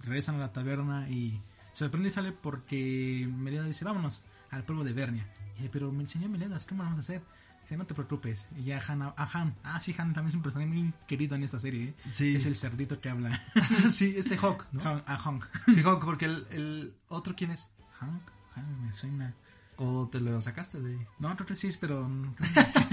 [0.04, 1.40] regresan a la taberna y
[1.74, 5.28] se sorprende y sale porque Meliodas dice: Vámonos al pueblo de Bernia.
[5.56, 7.22] Y dice, Pero, señor Meliodas, ¿qué vamos a hacer?
[7.64, 8.48] Dice: No te preocupes.
[8.58, 9.56] Y ya Han, a Han.
[9.64, 11.90] Ah, sí, Han también es un personaje muy querido en esta serie.
[11.90, 11.96] ¿eh?
[12.12, 12.36] Sí.
[12.36, 13.42] Es el cerdito que habla.
[13.92, 14.82] sí, este Hawk, ¿no?
[14.88, 15.46] Han, a Hank.
[15.66, 17.68] Sí, Hawk, porque el, el otro, ¿quién es?
[18.00, 18.22] Hank,
[18.56, 19.34] Hank, me suena.
[19.78, 21.08] ¿O te lo sacaste de...?
[21.18, 22.08] No, creo que sí, pero.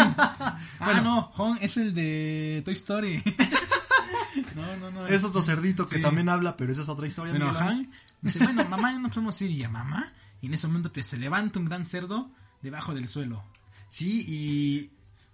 [0.79, 3.23] ah, no, Hong es el de Toy Story.
[4.57, 5.07] no, no, no.
[5.07, 6.03] Es otro cerdito que Sí.
[6.03, 7.33] también habla, pero esa es otra historia.
[7.33, 7.51] Bueno.
[7.59, 7.91] Han
[8.23, 9.51] dice, bueno, mamá, ya no podemos ir.
[9.51, 10.13] Y a mamá.
[10.41, 12.31] Y en ese momento que se levanta un gran cerdo
[12.63, 13.43] debajo del suelo.
[13.91, 14.91] Sí, y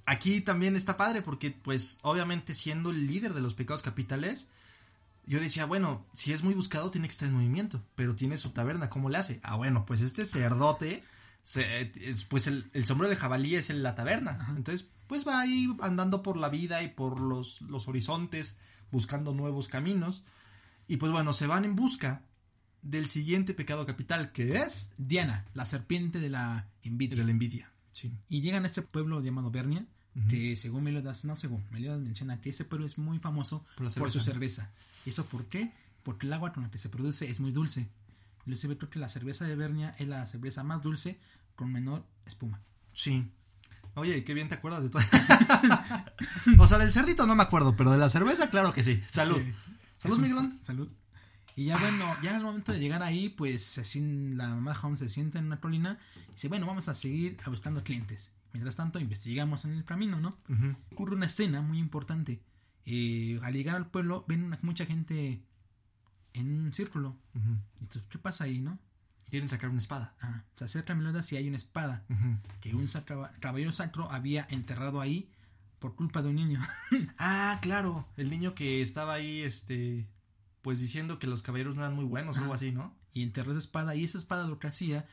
[0.07, 4.49] aquí también está padre porque, pues, obviamente siendo el líder de los pecados capitales,
[5.27, 8.51] yo decía, bueno, si es muy buscado tiene que estar en movimiento, pero tiene su
[8.51, 9.41] taberna, ¿cómo le hace?
[9.43, 11.03] Ah, bueno, pues este cerdote,
[11.45, 11.93] se-
[12.29, 14.33] pues el, el sombrero de jabalí es en la taberna.
[14.41, 14.55] Ajá.
[14.57, 18.57] Entonces, pues va ahí andando por la vida y por los, los horizontes,
[18.91, 20.23] buscando nuevos caminos.
[20.89, 22.23] Y pues bueno, se van en busca
[22.85, 27.17] del siguiente pecado capital, que es Diana, la serpiente de la envidia.
[27.19, 27.71] de la envidia.
[27.93, 28.13] Sí.
[28.29, 29.85] Y llegan a este pueblo llamado Bernia,
[30.17, 30.29] Ujú.
[30.29, 34.21] que según Meliodas, no según, Meliodas menciona que este pueblo es muy famoso Por su
[34.21, 34.21] cerveza.
[34.21, 34.71] cerveza.
[35.07, 35.73] ¿Y eso por qué?
[36.05, 37.89] Porque el agua con la que se produce es muy dulce.
[38.41, 41.19] Inclusive creo que la cerveza de Bernia es la cerveza más dulce
[41.57, 42.61] con menor espuma.
[42.93, 43.27] Sí.
[43.95, 45.03] Oye, qué bien te acuerdas de todo.
[46.59, 49.01] o sea, del cerdito no me acuerdo, pero de la cerveza, claro que sí.
[49.11, 49.41] Salud.
[49.41, 49.53] Sí.
[49.99, 50.59] Salud, Miguelón.
[50.63, 50.89] Salud.
[51.57, 54.01] Y ya bueno, ya al momento de llegar ahí, pues así
[54.35, 57.37] la mamá de Holmes se sienta en una colina y dice, bueno, vamos a seguir
[57.47, 58.33] buscando clientes.
[58.53, 60.37] Mientras tanto, investigamos en el camino, ¿no?
[60.93, 62.41] Ocurre una escena muy importante.
[62.87, 65.43] Eh, al llegar al pueblo, ven una- mucha gente
[66.33, 67.17] en un círculo.
[67.81, 68.79] Y tú, ¿Qué pasa ahí, no?
[69.31, 70.15] Quieren sacar una espada.
[70.21, 72.05] Ah, se acerca a Meliodas y hay una espada
[72.61, 75.29] que un sacra- caballero sacro había enterrado ahí
[75.79, 76.61] por culpa de un niño.
[77.19, 78.07] Ah, claro.
[78.17, 80.07] El niño que estaba ahí, este,
[80.65, 82.57] pues diciendo que los caballeros no eran muy buenos o algo Ah.
[82.57, 82.93] así, ¿no?
[83.13, 83.95] y enterró esa espada.
[83.95, 85.07] Y esa espada lo que hacía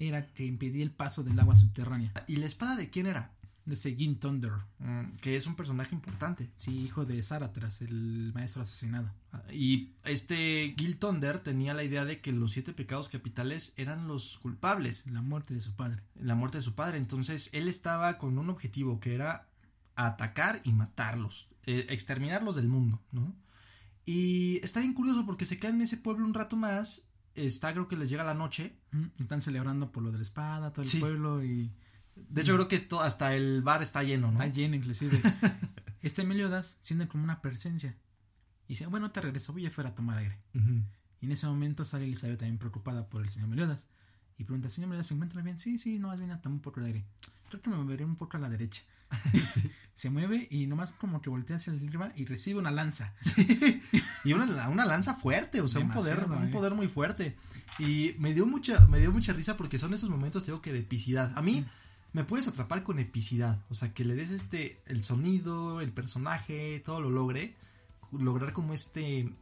[0.00, 2.12] era que impedía el paso del agua subterránea.
[2.26, 3.30] ¿Y la espada de quién era?
[3.64, 4.52] De Seguin Thunder.
[4.80, 6.50] Mm, que es un personaje importante.
[6.56, 9.10] Sí, hijo de Zaratras, el maestro asesinado.
[9.52, 14.38] Y este Gil Thunder tenía la idea de que los siete pecados capitales eran los
[14.38, 15.06] culpables.
[15.06, 16.02] La muerte de su padre.
[16.16, 16.98] la muerte de su padre.
[16.98, 19.46] Entonces él estaba con un objetivo que era
[19.96, 23.32] atacar y matarlos, eh, exterminarlos del mundo, ¿no?
[24.06, 27.02] Y está bien curioso porque se quedan en ese pueblo un rato más.
[27.34, 28.76] Está, creo que les llega la noche.
[29.18, 30.98] Están celebrando por lo de la espada, todo el Sí.
[31.00, 31.72] pueblo y
[32.16, 34.40] De hecho, creo que to- hasta el bar está lleno, ¿no?
[34.42, 35.20] Está lleno, inclusive.
[36.02, 37.96] este Meliodas siente como una presencia.
[38.68, 40.38] Y dice, bueno, te regreso, voy afuera a tomar aire.
[41.20, 43.88] Y en ese momento sale Elizabeth también preocupada por el señor Meliodas.
[44.38, 45.58] Y pregunta, señor Meliodas, ¿se encuentra bien?
[45.58, 47.04] Sí, sí, nomás viene a tomar un poco de aire.
[47.48, 48.82] Creo que me moveré un poco a la derecha.
[49.94, 53.14] Se mueve y nomás como que voltea hacia arriba y recibe una lanza.
[54.24, 56.50] y una, una lanza fuerte, o sea, un poder, un eh.
[56.50, 57.36] poder muy fuerte.
[57.78, 60.80] Y me dio mucha, me dio mucha risa porque son esos momentos, digo que de
[60.80, 61.32] epicidad.
[61.36, 61.64] A mí
[62.12, 66.82] me puedes atrapar con epicidad, o sea, que le des este, el sonido, el personaje,
[66.84, 67.54] todo lo logre,
[68.12, 69.32] lograr como este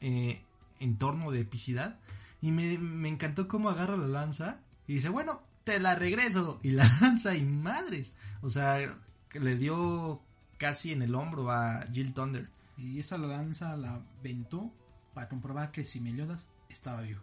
[0.00, 0.42] eh,
[0.78, 1.98] entorno de epicidad.
[2.40, 6.58] Y me, me encantó cómo agarra la lanza y dice, bueno, te la regreso.
[6.62, 8.12] Y la lanza y madres.
[8.42, 8.98] O sea,
[9.34, 10.20] le dio
[10.58, 12.48] casi en el hombro a Jill Thunder.
[12.76, 14.72] Y esa lanza la aventó
[15.14, 17.20] para comprobar que si Meliodas estaba vivo.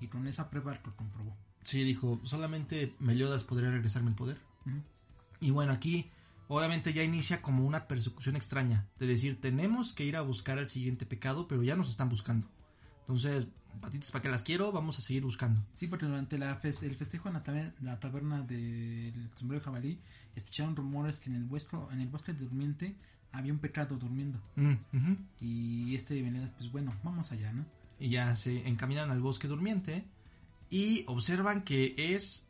[0.00, 1.36] Y con esa prueba lo comprobó.
[1.64, 4.38] Sí, dijo, solamente Meliodas podría regresarme el poder.
[5.40, 6.10] Y bueno, aquí
[6.48, 8.86] obviamente ya inicia como una persecución extraña.
[8.98, 12.48] De decir, tenemos que ir a buscar al siguiente pecado, pero ya nos están buscando.
[13.00, 15.60] Entonces, patitas para que las quiero, vamos a seguir buscando.
[15.74, 19.64] Sí, porque durante la fes- el festejo en la, taber- la taberna del sombrero de
[19.64, 19.98] jabalí,
[20.36, 22.96] escucharon rumores que en el, vuestro, en el bosque durmiente
[23.32, 24.40] había un pecado durmiendo.
[24.56, 25.16] Mm, ujú.
[25.40, 27.64] Y este Meliodas, pues bueno, vamos allá, ¿no?
[28.00, 30.04] Y ya se encaminan al bosque durmiente
[30.70, 32.46] y observan que es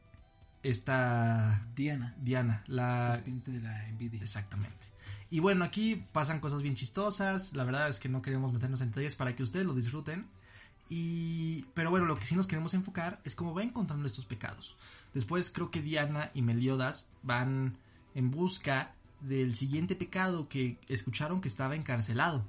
[0.62, 4.20] esta Diana, Diana, la serpiente de la envidia.
[4.20, 4.86] Exactamente.
[5.30, 7.52] Y bueno, aquí pasan cosas bien chistosas.
[7.54, 10.26] La verdad es que no queremos meternos en detalles para que ustedes lo disfruten.
[10.88, 14.76] Y pero bueno, lo que sí nos queremos enfocar es cómo va encontrando estos pecados.
[15.14, 17.76] Después creo que Diana y Meliodas van
[18.14, 22.44] en busca del siguiente pecado que escucharon que estaba encarcelado.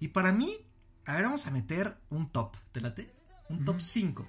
[0.00, 0.56] Y para mí,
[1.04, 3.12] a ver, vamos a meter un top, ¿te late?
[3.48, 3.84] Un top Ujú.
[3.84, 4.26] 5.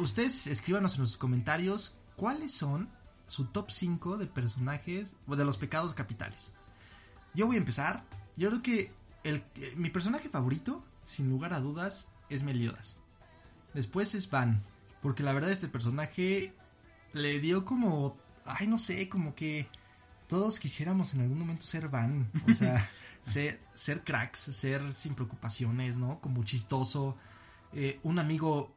[0.00, 2.88] ustedes escríbanos en los comentarios cuáles son
[3.26, 6.52] su top 5 de personajes o de los pecados capitales.
[7.34, 8.04] Yo voy a empezar.
[8.36, 8.92] Yo creo que
[9.24, 12.96] el, eh, mi personaje favorito, sin lugar a dudas, es Meliodas.
[13.72, 14.62] Después es Van,
[15.02, 16.54] Porque la verdad este personaje
[17.12, 19.68] le dio como, ay no sé, como que
[20.28, 22.30] todos quisiéramos en algún momento ser Van.
[22.48, 22.88] O sea,
[23.22, 26.20] ser, ser cracks, ser sin preocupaciones, ¿no?
[26.20, 27.16] Como chistoso.
[27.72, 28.74] eh, un amigo,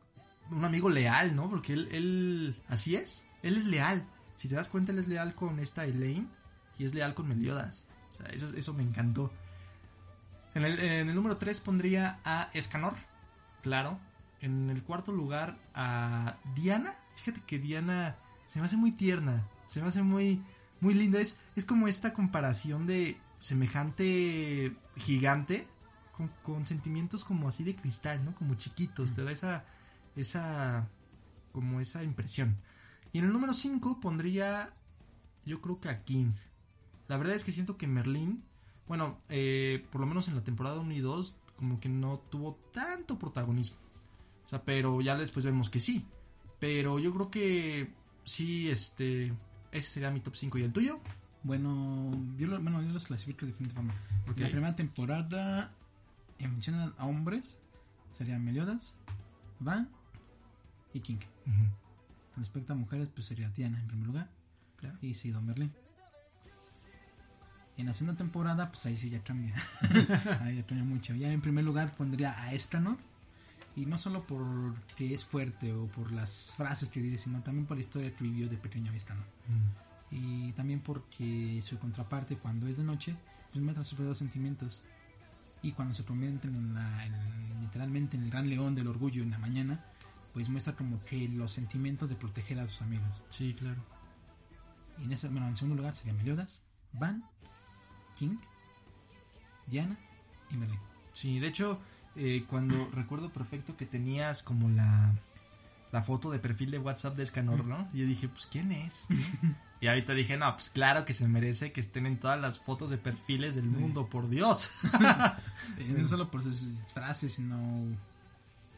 [0.52, 1.50] un amigo leal, ¿no?
[1.50, 4.06] Porque él, él, así es, él es leal.
[4.38, 6.28] Si te das cuenta, él es leal con esta Elaine
[6.78, 7.86] y es leal con Meliodas.
[8.10, 9.32] O sea, eso, eso me encantó.
[10.56, 12.96] En el, en el número 3 pondría a Escanor,
[13.62, 14.00] claro.
[14.42, 16.94] En el cuarto lugar a Diana.
[17.16, 18.16] Fíjate que Diana
[18.48, 20.42] se me hace muy tierna, se me hace muy,
[20.80, 21.20] muy linda.
[21.20, 25.68] Es, es como esta comparación de semejante gigante
[26.16, 28.34] con, con sentimientos como así de cristal, ¿no?
[28.36, 29.66] Como chiquitos, te da esa,
[30.16, 30.88] esa,
[31.52, 32.58] como esa impresión.
[33.14, 34.74] Y en el número 5 pondría,
[35.46, 36.34] yo creo que a King.
[37.08, 38.44] La verdad es que siento que Merlín,
[38.88, 42.56] bueno, eh, por lo menos en la temporada 1 y 2, como que no tuvo
[42.72, 43.78] tanto protagonismo.
[44.46, 46.06] O sea, pero ya después vemos que sí.
[46.60, 47.94] Pero yo creo que
[48.24, 49.34] sí, este,
[49.72, 50.58] ese sería mi top 5.
[50.60, 51.00] ¿Y el tuyo?
[51.44, 53.94] Bueno, yo, lo- bueno, yo los clasifico de diferente forma.
[54.30, 54.38] Ok.
[54.40, 55.72] La primera temporada
[56.40, 57.60] en mencionan a hombres
[58.12, 58.98] serían Meliodas,
[59.60, 59.90] Van
[60.94, 61.18] y King.
[62.38, 64.30] Respecto a mujeres, pues sería Diana en primer lugar
[64.78, 64.98] claro.
[65.02, 65.72] y Sido Merlin.
[67.78, 69.54] En la segunda temporada, pues ahí sí ya cambia.
[70.42, 71.14] ahí ya cambia mucho.
[71.16, 72.98] Ya en primer lugar pondría a Escanor.
[73.76, 77.78] Y no solo porque es fuerte o por las frases que dice, sino también por
[77.78, 79.26] la historia que vivió de pequeño Escanor.
[79.48, 83.16] Mm, Y también porque su contraparte, cuando es de noche,
[83.52, 84.82] pues muestra sus verdaderos sentimientos.
[85.62, 89.30] Y cuando se convierte en la, en- literalmente en el gran león del orgullo en
[89.30, 89.84] la mañana,
[90.34, 93.22] pues muestra como que los sentimientos de proteger a sus amigos.
[93.30, 93.84] Sí, claro.
[95.00, 96.64] Y en ese, bueno, en segundo lugar sería Meliodas,
[96.94, 97.24] Van,
[98.18, 98.38] King,
[99.68, 99.98] Diana
[100.52, 100.80] y Merlin.
[101.14, 101.80] Sí, de hecho,
[102.16, 105.14] eh, cuando recuerdo perfecto que tenías como la,
[105.92, 107.90] la foto de perfil de WhatsApp de Escanor, ¿no?
[107.94, 109.08] Y yo dije, pues, ¿quién es?
[109.82, 112.90] y ahorita dije, no, pues claro que se merece que estén en todas las fotos
[112.90, 114.70] de perfiles del mundo, por Dios.
[115.80, 117.58] Eh, no solo por sus frases, sino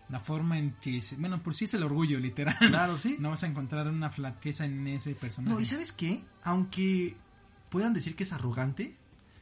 [0.10, 2.56] la forma en que, se, bueno, por sí es el orgullo, literal.
[2.58, 3.17] claro, sí.
[3.19, 5.54] No vas a encontrar una flaqueza en ese personaje.
[5.54, 6.23] No, y ¿sabes qué?
[6.43, 7.15] Aunque
[7.69, 8.95] puedan decir que es arrogante,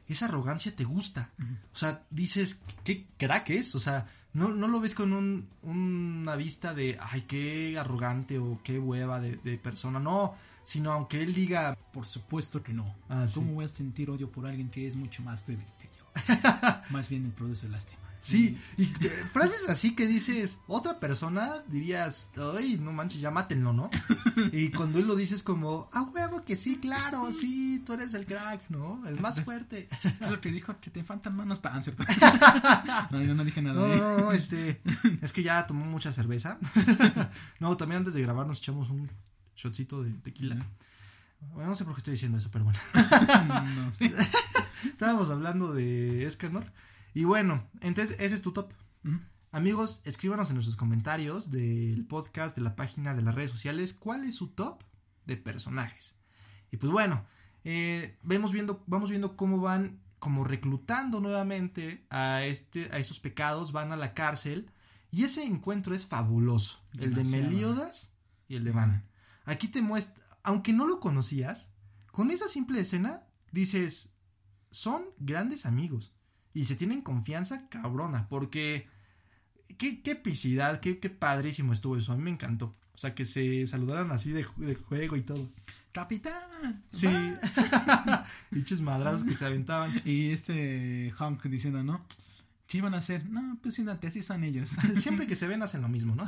[0.08, 1.30] esa arrogancia te gusta.
[1.74, 3.76] O sea, dices, ¿qué crack es?
[3.76, 8.60] O sea, no, no lo ves con un, una vista de, ay, qué arrogante o
[8.64, 10.00] qué hueva de, de persona.
[10.00, 12.94] No, sino aunque él diga, Por supuesto que no.
[13.10, 13.36] Ah, sí.
[13.36, 16.06] ¿Cómo voy a sentir odio por alguien que es mucho más débil que yo?
[16.90, 18.07] más bien me produce lástima.
[18.22, 23.74] Sí, y eh, frases así que dices, otra persona dirías, ay, no manches, ya mátenlo,
[23.74, 23.90] ¿no?
[24.52, 28.26] y cuando él lo dices como, ah, huevo que sí, claro, sí, tú eres el
[28.26, 29.06] crack, ¿no?
[29.08, 29.90] El más fuerte.
[30.20, 31.76] Es lo que dijo que te faltan manos para...
[31.76, 32.04] Ah, ¿cierto?
[33.12, 33.80] no, yo no dije nada.
[33.80, 33.98] No, ¿eh?
[33.98, 34.82] no, no, este,
[35.22, 36.58] es que ya tomó mucha cerveza.
[37.60, 39.10] no, también antes de grabar nos echamos un
[39.56, 40.66] shotcito de tequila.
[41.54, 42.80] Bueno, no sé por qué estoy diciendo eso, pero bueno.
[43.76, 44.14] no sé.
[44.86, 46.72] Estábamos hablando de Escanor.
[47.18, 48.72] Y bueno, entonces ese es tu top.
[49.52, 54.24] Amigos, escríbanos en nuestros comentarios del podcast, de la página, de las redes sociales, cuál
[54.24, 54.84] es su top
[55.26, 56.14] de personajes.
[56.72, 57.26] Y pues bueno,
[57.64, 63.72] eh, vemos viendo, vamos viendo cómo van como reclutando nuevamente a, este, a estos pecados,
[63.72, 64.70] van a la cárcel.
[65.10, 66.84] Y ese encuentro es fabuloso.
[67.00, 67.24] El de.
[67.24, 68.14] Meliodas
[68.48, 69.06] y el de Van.
[69.44, 71.72] Aquí te muestra, aunque no lo conocías,
[72.12, 74.12] con esa simple escena dices,
[74.70, 76.14] son grandes amigos
[76.58, 78.88] y se tienen confianza cabrona, porque
[79.78, 82.76] qué, qué epicidad, qué, qué padrísimo estuvo eso, a mí me encantó.
[82.94, 85.52] O sea, que se saludaran así de, de juego y todo.
[85.92, 86.84] ¡Capitán!
[86.92, 87.08] Sí.
[88.50, 90.02] Dichos madrazos que se aventaban.
[90.04, 92.04] Y este Hunk diciendo, ¿no?
[92.66, 93.30] ¿Qué iban a hacer?
[93.30, 94.76] No, pues siéntate, así son ellos.
[94.96, 96.28] Siempre que se ven hacen lo mismo, ¿no?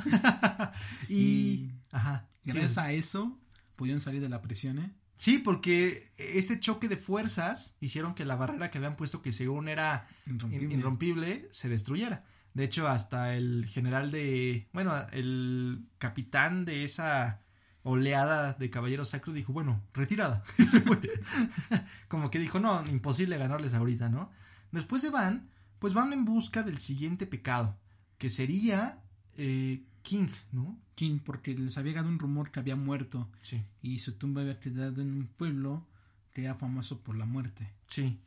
[1.08, 1.14] y...
[1.14, 2.28] Y- Ajá.
[2.44, 3.36] Gracias a eso,
[3.76, 4.92] pudieron salir de la prisión, ¿eh?
[5.20, 9.68] Sí, porque ese choque de fuerzas hicieron que la barrera que habían puesto, que según
[9.68, 10.74] era Irrompible.
[10.74, 12.24] irrompible, se destruyera.
[12.54, 14.66] De hecho, hasta el general de.
[14.72, 17.42] Bueno, el capitán de esa
[17.82, 20.42] oleada de caballeros sacros dijo: Bueno, retirada.
[22.08, 24.30] Como que dijo: No, imposible ganarles ahorita, ¿no?
[24.72, 25.50] Después de Van,
[25.80, 27.76] pues van en busca del siguiente pecado,
[28.16, 29.02] que sería
[29.36, 30.78] eh, King, ¿no?
[30.94, 33.62] King, porque les había llegado un rumor que había muerto Sí.
[33.82, 35.86] y su tumba había quedado en un pueblo
[36.32, 37.70] que era famoso por la muerte.
[37.88, 38.18] Sí.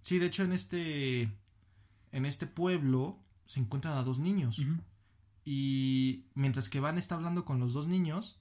[0.00, 1.22] Sí, de hecho, en este.
[2.12, 4.60] En este pueblo se encuentran a dos niños.
[5.44, 8.38] Y mientras que Van está hablando con los dos niños,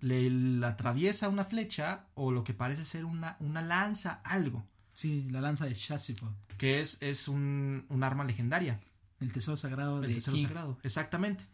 [0.00, 4.66] le, le atraviesa una flecha o lo que parece ser una, una lanza, algo.
[4.94, 8.80] Sí, la lanza de Shasifo, Que es, es un, un arma legendaria.
[9.20, 10.44] el tesoro sagrado El de tesoro King.
[10.46, 10.78] sagrado.
[10.82, 11.44] Exactamente.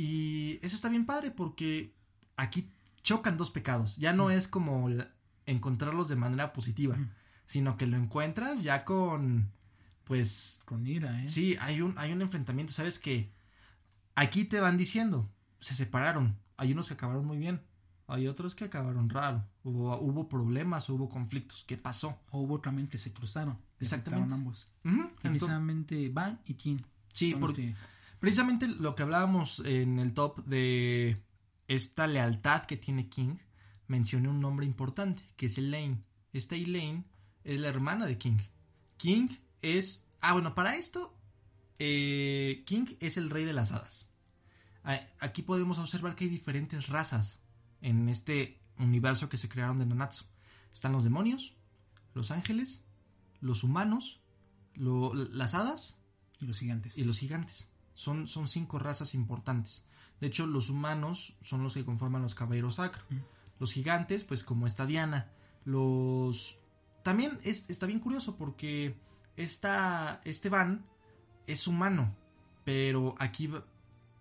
[0.00, 1.92] Y eso está bien padre porque
[2.36, 2.70] aquí
[3.02, 3.96] chocan dos pecados.
[3.96, 4.88] Ya no es como
[5.44, 6.96] encontrarlos de manera positiva,
[7.46, 9.50] sino que lo encuentras ya con,
[10.04, 11.28] pues, Con ira, ¿eh?
[11.28, 12.72] sí, hay un, hay un enfrentamiento.
[12.72, 13.32] Sabes que
[14.14, 15.28] aquí te van diciendo,
[15.58, 16.36] se separaron.
[16.56, 17.60] Hay unos que acabaron muy bien,
[18.06, 19.44] hay otros que acabaron raro.
[19.64, 21.64] Hubo, hubo problemas, hubo conflictos.
[21.66, 22.20] ¿Qué pasó?
[22.30, 23.58] O hubo también que se cruzaron.
[23.80, 24.32] Exactamente.
[24.32, 24.68] ambos.
[24.84, 26.78] Entonces- precisamente Van y King.
[27.12, 27.74] sí, porque que-
[28.20, 31.22] Precisamente lo que hablábamos en el top de
[31.68, 33.36] esta lealtad que tiene King,
[33.86, 36.02] mencioné un nombre importante, que es Elaine.
[36.32, 37.04] Esta Elaine
[37.44, 38.38] es la hermana de King.
[38.96, 39.28] King
[39.62, 40.04] es...
[40.20, 41.16] Ah, bueno, para esto,
[41.78, 44.06] eh, King es el rey de las hadas.
[45.20, 47.38] Aquí podemos observar que hay diferentes razas
[47.82, 50.24] en este universo que se crearon de Nanatsu.
[50.72, 51.54] Están los demonios,
[52.14, 52.82] los ángeles,
[53.40, 54.20] los humanos,
[54.74, 55.96] lo- las hadas
[56.40, 56.96] Y los gigantes.
[56.96, 57.67] y los gigantes.
[57.98, 59.82] Son, son cinco razas importantes.
[60.20, 63.04] De hecho, los humanos son los que conforman los caballeros sacros.
[63.10, 63.16] Mm.
[63.58, 65.32] Los gigantes, pues como está Diana.
[65.64, 66.60] Los...
[67.02, 68.94] También es- está bien curioso porque
[69.36, 70.84] esta, este Van
[71.48, 72.14] es humano.
[72.64, 73.50] Pero aquí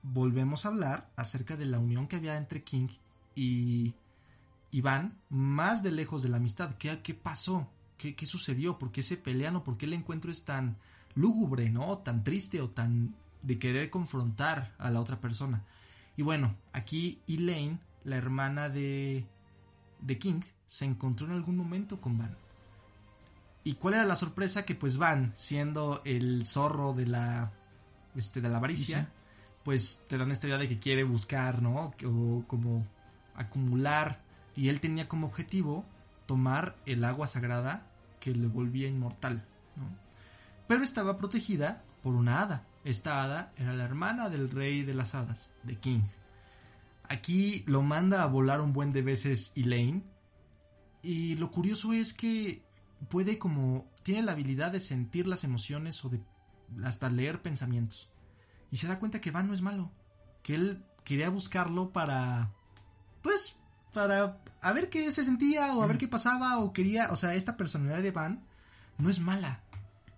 [0.01, 2.88] volvemos a hablar acerca de la unión que había entre King
[3.36, 3.93] y,
[4.71, 6.78] y Van, más de lejos de la amistad.
[6.80, 7.69] ¿Qué, qué pasó?
[7.99, 8.80] ¿Qué, ¿Qué sucedió?
[8.80, 10.78] ¿Por qué se pelean o por qué el encuentro es tan
[11.13, 11.99] lúgubre, ¿no?
[11.99, 15.64] Tan triste o tan de querer confrontar a la otra persona.
[16.16, 19.26] Y bueno, aquí Elaine, la hermana de,
[20.02, 22.36] de King, se encontró en algún momento con Van.
[23.64, 24.66] ¿Y cuál era la sorpresa?
[24.66, 27.52] Que pues Van, siendo el zorro de la,
[28.16, 29.08] este, de la avaricia, Sí.
[29.64, 31.94] pues te dan esta idea de que quiere buscar, ¿no?
[32.06, 32.86] O como
[33.36, 34.22] acumular.
[34.56, 35.86] Y él tenía como objetivo
[36.26, 37.86] tomar el agua sagrada
[38.20, 39.44] que le volvía inmortal,
[39.76, 39.84] ¿no?
[40.68, 42.64] Pero estaba protegida por una hada.
[42.88, 46.04] Esta hada era la hermana del rey de las hadas, de King.
[47.10, 50.06] Aquí lo manda a volar un buen de veces Elaine.
[51.02, 52.64] Y lo curioso es que
[53.10, 53.92] puede como...
[54.04, 56.22] Tiene la habilidad de sentir las emociones o de
[56.86, 58.10] hasta leer pensamientos.
[58.72, 59.92] Y se da cuenta que Van no es malo.
[60.42, 62.54] Que él quería buscarlo para...
[63.22, 63.58] Pues...
[63.94, 67.12] Para a ver qué se sentía o a ver qué pasaba o quería...
[67.12, 68.46] O sea, esta personalidad de Van
[68.98, 69.62] no es mala.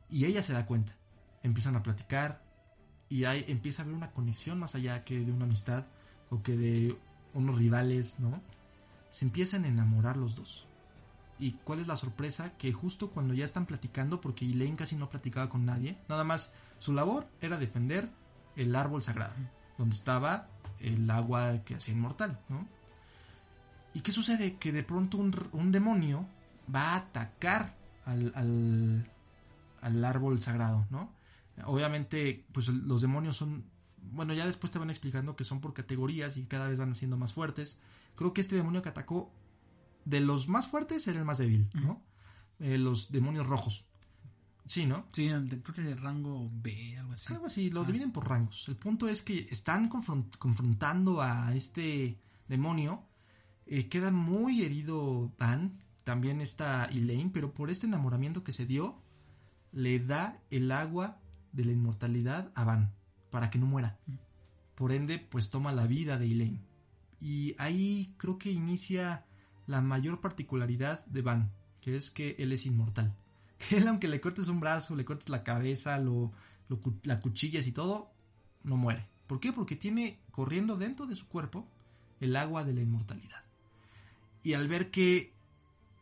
[0.08, 0.96] Y ella se da cuenta.
[1.42, 2.48] Empiezan a platicar.
[3.10, 5.86] Y hay, empieza a haber una conexión más allá que de una amistad.
[6.30, 6.98] O que de
[7.34, 8.42] unos rivales, ¿no?
[9.12, 10.68] Se empiezan a enamorar los dos.
[11.40, 12.52] ¿Y cuál es la sorpresa?
[12.58, 16.52] Que justo cuando ya están platicando, porque Elaine casi no platicaba con nadie, nada más
[16.80, 18.10] su labor era defender
[18.56, 19.34] el árbol sagrado,
[19.78, 20.48] donde estaba
[20.80, 22.68] el agua que hacía inmortal, ¿no?
[23.94, 24.58] ¿Y qué sucede?
[24.58, 26.28] Que de pronto un, un demonio
[26.74, 29.10] va a atacar al, al,
[29.82, 31.10] al árbol sagrado, ¿no?
[31.66, 33.66] Obviamente, pues el- los demonios son,
[34.12, 37.18] bueno, ya después te van explicando que son por categorías y cada vez van siendo
[37.18, 37.78] más fuertes.
[38.16, 39.32] Creo que este demonio que atacó
[40.06, 42.02] de los más fuertes era el más débil, ¿no?
[42.60, 43.86] Eh, los demonios rojos.
[44.66, 45.06] Sí, ¿no?
[45.14, 47.34] Sí, creo que de rango B, algo así.
[47.34, 47.86] Algo así, lo Ah.
[47.86, 48.68] dividen por rangos.
[48.68, 53.04] El punto es que están confron- confrontando a este demonio.
[53.66, 59.00] Eh, queda muy herido Dan, también está Elaine, pero por este enamoramiento que se dio,
[59.72, 61.19] le da el agua
[61.52, 62.92] de la inmortalidad a Van,
[63.30, 63.98] para que no muera.
[64.76, 66.62] Por ende, pues toma la vida de Elaine.
[67.20, 69.26] Y ahí creo que inicia
[69.68, 73.16] la mayor particularidad de Van, que es que él es inmortal.
[73.72, 76.32] Él, aunque le cortes un brazo, le cortes la cabeza, lo,
[76.70, 78.10] lo la cuchillas y todo,
[78.64, 79.06] no muere.
[79.28, 79.52] ¿Por qué?
[79.52, 81.68] Porque tiene corriendo dentro de su cuerpo
[82.22, 83.44] el agua de la inmortalidad.
[84.44, 85.34] Y al ver que,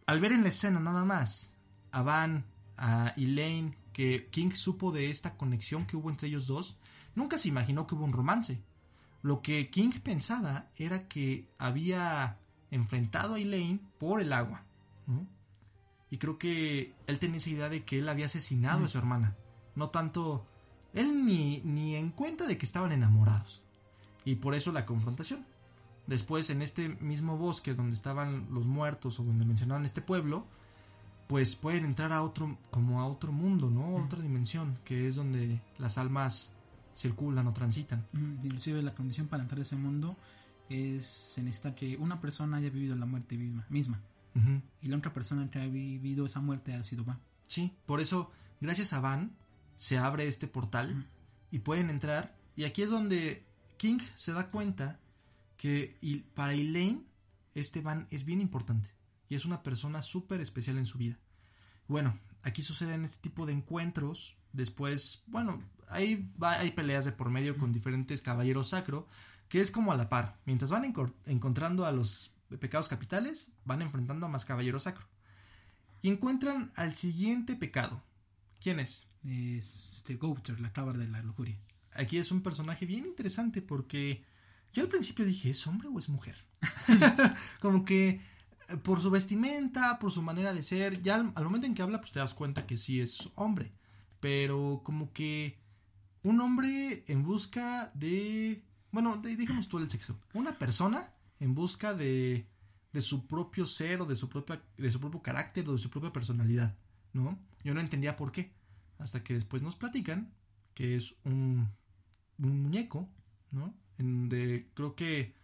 [0.06, 1.52] al ver en la escena nada más
[1.92, 2.46] a Van,
[2.78, 6.78] a Elaine, que King supo de esta conexión que hubo entre ellos dos,
[7.16, 8.62] nunca se imaginó que hubo un romance.
[9.24, 12.38] Lo que King pensaba era que había
[12.70, 14.62] enfrentado a Elaine por el agua.
[15.08, 15.26] ¿no?
[16.12, 19.36] Y creo que él tenía esa idea de que él había asesinado a su hermana.
[19.74, 20.46] No tanto.
[20.94, 23.64] Él ni, ni en cuenta de que estaban enamorados.
[24.26, 25.44] Y por eso la confrontación.
[26.06, 30.46] Después, en este mismo bosque donde estaban los muertos o donde mencionaban este pueblo,
[31.28, 33.96] pues pueden entrar a otro, como a otro mundo, ¿no?
[33.98, 36.52] Otra dimensión, que es donde las almas
[36.96, 38.06] circulan o transitan.
[38.14, 40.18] Inclusive la condición para entrar a ese mundo
[40.70, 44.02] es se necesita que una persona haya vivido la muerte misma,
[44.82, 47.20] y la otra persona que ha vivido esa muerte ha sido va.
[47.48, 49.32] Sí, por eso, gracias a Van,
[49.76, 51.06] se abre este portal
[51.52, 52.36] y pueden entrar.
[52.56, 53.46] Y aquí es donde
[53.78, 55.00] King se da cuenta
[55.58, 55.98] que
[56.36, 57.04] para Elaine,
[57.56, 58.90] este Van es bien importante.
[59.30, 61.18] Y es una persona súper especial en su vida.
[61.88, 64.36] Bueno, aquí suceden este tipo de encuentros.
[64.54, 69.08] Después, bueno, hay, va- hay peleas de por medio con diferentes caballeros sacro.
[69.50, 70.38] que es como a la par.
[70.46, 70.94] Mientras van
[71.26, 75.08] encontrando a los pecados capitales, van enfrentando a más caballero sacro.
[76.02, 78.02] Y encuentran al siguiente pecado.
[78.62, 79.08] ¿Quién es?
[79.26, 81.58] Es este Gouter, la cabra de la lujuria.
[81.94, 84.24] Aquí es un personaje bien interesante porque
[84.74, 86.44] yo al principio dije, ¿es hombre o es mujer?
[87.62, 88.22] como que
[88.84, 92.12] por su vestimenta, por su manera de ser, ya al, momento en que habla, pues
[92.12, 93.72] te das cuenta que sí es hombre.
[94.20, 95.58] Pero como que
[96.24, 98.64] un hombre en busca de...
[98.92, 100.20] Bueno, de- digamos tú el sexo.
[100.34, 102.48] Una persona en busca de,
[102.92, 105.90] de su propio ser o de su, propia, de su propio carácter o de su
[105.90, 106.76] propia personalidad,
[107.14, 107.40] ¿no?
[107.64, 108.54] Yo no entendía por qué.
[108.98, 110.34] Hasta que después nos platican
[110.74, 111.70] que es un,
[112.40, 113.08] un muñeco,
[113.52, 113.74] ¿no?
[113.98, 115.36] En donde creo que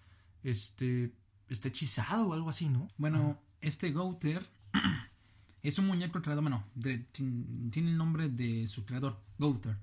[0.44, 1.14] este
[1.54, 2.88] está hechizado o algo así, ¿no?
[2.98, 4.46] Bueno, este Gouter
[5.62, 9.78] es un muñeco creado, bueno, de- tiene el nombre de su creador, Gouter.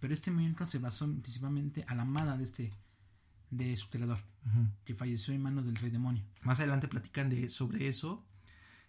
[0.00, 2.70] Pero este muñeco se basó principalmente a la amada de este
[3.50, 4.18] de su creador,
[4.84, 6.22] que falleció en manos del rey demonio.
[6.42, 8.24] Más adelante platican de, sobre eso.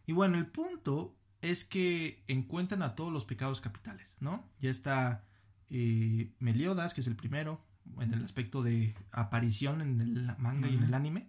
[0.06, 4.48] Y bueno, el punto es que encuentran a todos los pecados capitales, ¿no?
[4.60, 5.26] Ya está
[5.72, 7.60] eh, Meliodas, que es el primero,
[8.00, 11.28] en el aspecto de aparición en el manga y en el anime.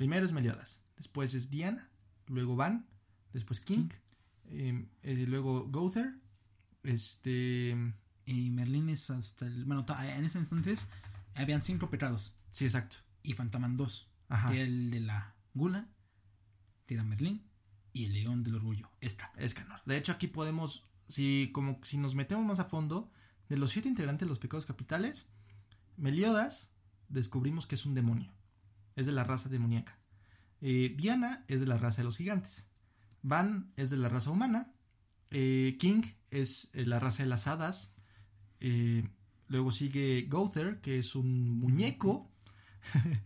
[0.00, 1.90] Primero es Meliodas, después es Diana,
[2.26, 2.86] luego Van,
[3.34, 3.90] después King,
[4.46, 6.14] eh, eh, luego Gother,
[6.82, 7.76] este...
[8.24, 9.66] Y Merlín es hasta el.
[9.66, 10.88] Bueno, en ese entonces
[11.34, 12.96] habían cinco pecados Sí, exacto.
[13.22, 14.08] y faltaban dos.
[14.30, 14.48] Ajá.
[14.48, 15.86] Que era el de la gula,
[16.86, 17.44] que era Merlín,
[17.92, 19.30] y el león del orgullo, Estra.
[19.36, 19.82] Escanor.
[19.84, 23.12] De hecho, aquí podemos, si como si nos metemos más a fondo,
[23.50, 25.28] de los siete integrantes de los pecados capitales,
[25.98, 26.70] Meliodas
[27.10, 28.32] descubrimos que es un demonio.
[28.96, 29.98] Es de la raza demoníaca.
[30.60, 32.66] Eh, Diana es de la raza de los gigantes.
[33.22, 34.72] Van es de la raza humana.
[35.30, 37.94] Eh, King es eh, la raza de las hadas.
[38.60, 39.08] Eh,
[39.48, 42.30] luego sigue Gother, que es un muñeco.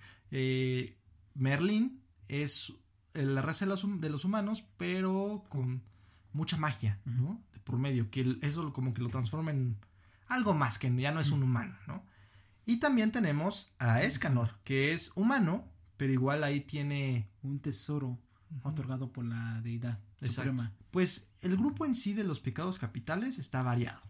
[1.34, 2.72] Merlin es
[3.12, 5.82] la raza de los, de los humanos, pero con
[6.32, 7.42] mucha magia, ¿no?
[7.52, 9.76] De por medio, que eso como que lo transforma en
[10.26, 12.04] algo más, que ya no es un humano, ¿no?
[12.66, 17.28] Y también tenemos a Escanor, que es humano, pero igual ahí tiene...
[17.42, 18.18] Un tesoro
[18.62, 20.50] otorgado por la deidad Exacto.
[20.50, 20.72] suprema.
[20.90, 24.00] Pues el grupo en sí de los pecados capitales está variado.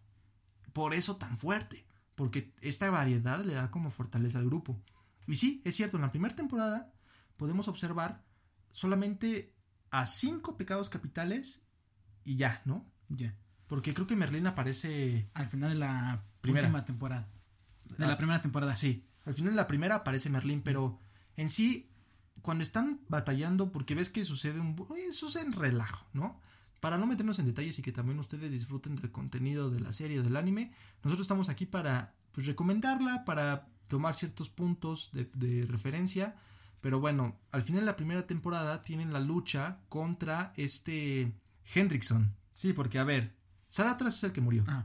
[0.72, 1.84] Por eso tan fuerte.
[2.14, 4.80] Porque esta variedad le da como fortaleza al grupo.
[5.26, 6.92] Y sí, es cierto, en la primera temporada
[7.36, 8.22] podemos observar
[8.70, 9.52] solamente
[9.90, 11.60] a cinco pecados capitales
[12.24, 12.86] y ya, ¿no?
[13.08, 13.34] Ya.
[13.66, 15.28] Porque creo que Merlín aparece...
[15.34, 16.66] Al final de la Primera.
[16.66, 17.28] última temporada.
[17.98, 18.74] De Ah, la primera temporada.
[18.74, 20.98] Sí, al final de la primera aparece Merlín, pero
[21.36, 21.90] en sí,
[22.42, 24.76] cuando están batallando, porque ves que sucede un...
[24.96, 26.40] eh, sucede en relajo, ¿no?
[26.80, 30.20] Para no meternos en detalles y que también ustedes disfruten del contenido de la serie
[30.20, 30.72] o del anime,
[31.02, 36.36] nosotros estamos aquí para pues, recomendarla, para tomar ciertos puntos de, de referencia,
[36.80, 41.32] pero bueno, al final de la primera temporada tienen la lucha contra este
[41.74, 42.34] Hendrickson.
[42.52, 43.34] Sí, porque a ver,
[43.68, 44.64] Saratras es el que murió.
[44.68, 44.84] Ah,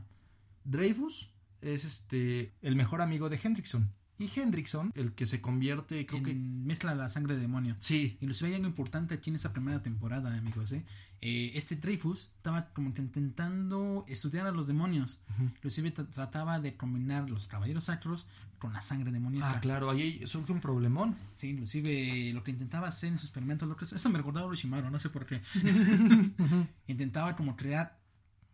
[0.64, 1.29] Dreyfus
[1.62, 3.90] es este el mejor amigo de Hendrickson.
[4.18, 6.34] Y Hendrickson, el que se convierte, creo en- que.
[6.34, 7.76] mezcla la sangre de demonio.
[7.80, 10.72] Sí, Inclusive hay algo importante aquí en esta primera temporada, amigos.
[10.72, 10.84] ¿eh?
[11.22, 15.22] Eh, este Dreyfus estaba como que intentando estudiar a los demonios.
[15.40, 19.52] Inclusive tra- trataba de combinar los caballeros sacros con la sangre demoníaca.
[19.56, 21.16] Ah, claro, ahí surge un problemón.
[21.36, 24.48] Sí, inclusive lo que intentaba hacer en sus experimentos, lo que eso me recordaba a
[24.48, 25.40] Orochimaru, no sé por qué.
[26.86, 27.98] intentaba como crear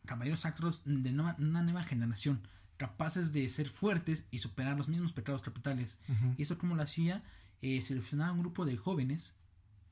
[0.04, 2.40] caballeros sacros de nueva- una nueva generación,
[2.77, 5.99] capaces de ser fuertes y superar los mismos pecados capitales.
[6.37, 7.22] Y eso como lo hacía,
[7.62, 9.37] eh, seleccionaba un grupo de jóvenes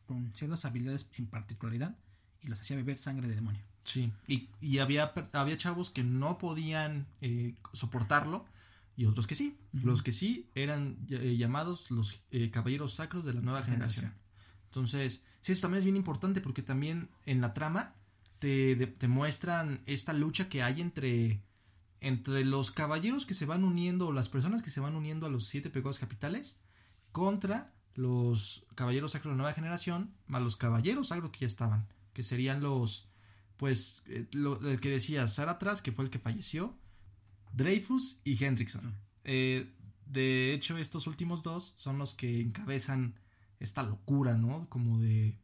[0.07, 1.97] con ciertas habilidades en particularidad
[2.43, 3.62] y los hacía beber sangre de demonio.
[3.85, 8.47] Sí, y, y había, había chavos que no podían eh, soportarlo
[8.97, 9.59] y otros que sí.
[9.72, 14.05] Los que sí eran eh, llamados los eh, caballeros sacros de la nueva generación.
[14.07, 14.24] Generación.
[14.66, 17.95] Entonces, sí, eso también es bien importante porque también en la trama
[18.39, 21.41] te, de- te muestran esta lucha que hay entre,
[22.01, 25.30] entre los caballeros que se van uniendo o las personas que se van uniendo a
[25.30, 26.59] los siete pecados capitales
[27.12, 31.86] contra los caballeros sacros de la nueva generación, más los caballeros sacros que ya estaban,
[32.12, 33.09] que serían los,
[33.57, 36.76] pues, eh, el que decía Saratras, que fue el que falleció,
[37.53, 38.95] Dreyfus y Hendrickson.
[39.24, 39.72] Eh,
[40.07, 43.14] de hecho, estos últimos dos son los que encabezan
[43.61, 44.68] esta locura, ¿no?
[44.68, 45.38] Como de,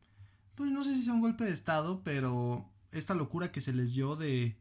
[0.54, 3.94] pues no sé si sea un golpe de estado, pero esta locura que se les
[3.94, 4.59] dio de,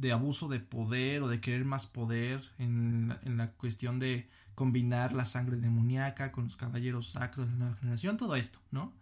[0.00, 4.28] de abuso de poder o de querer más poder en, la- en la cuestión de
[4.54, 8.92] combinar la sangre demoníaca con los caballeros sacros de la nueva generación, todo esto, ¿no?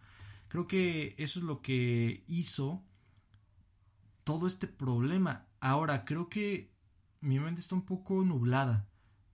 [0.49, 2.83] Creo que eso es lo que hizo
[4.25, 5.47] todo este problema.
[5.61, 6.71] Ahora, creo que
[7.21, 8.87] mi mente está un poco nublada.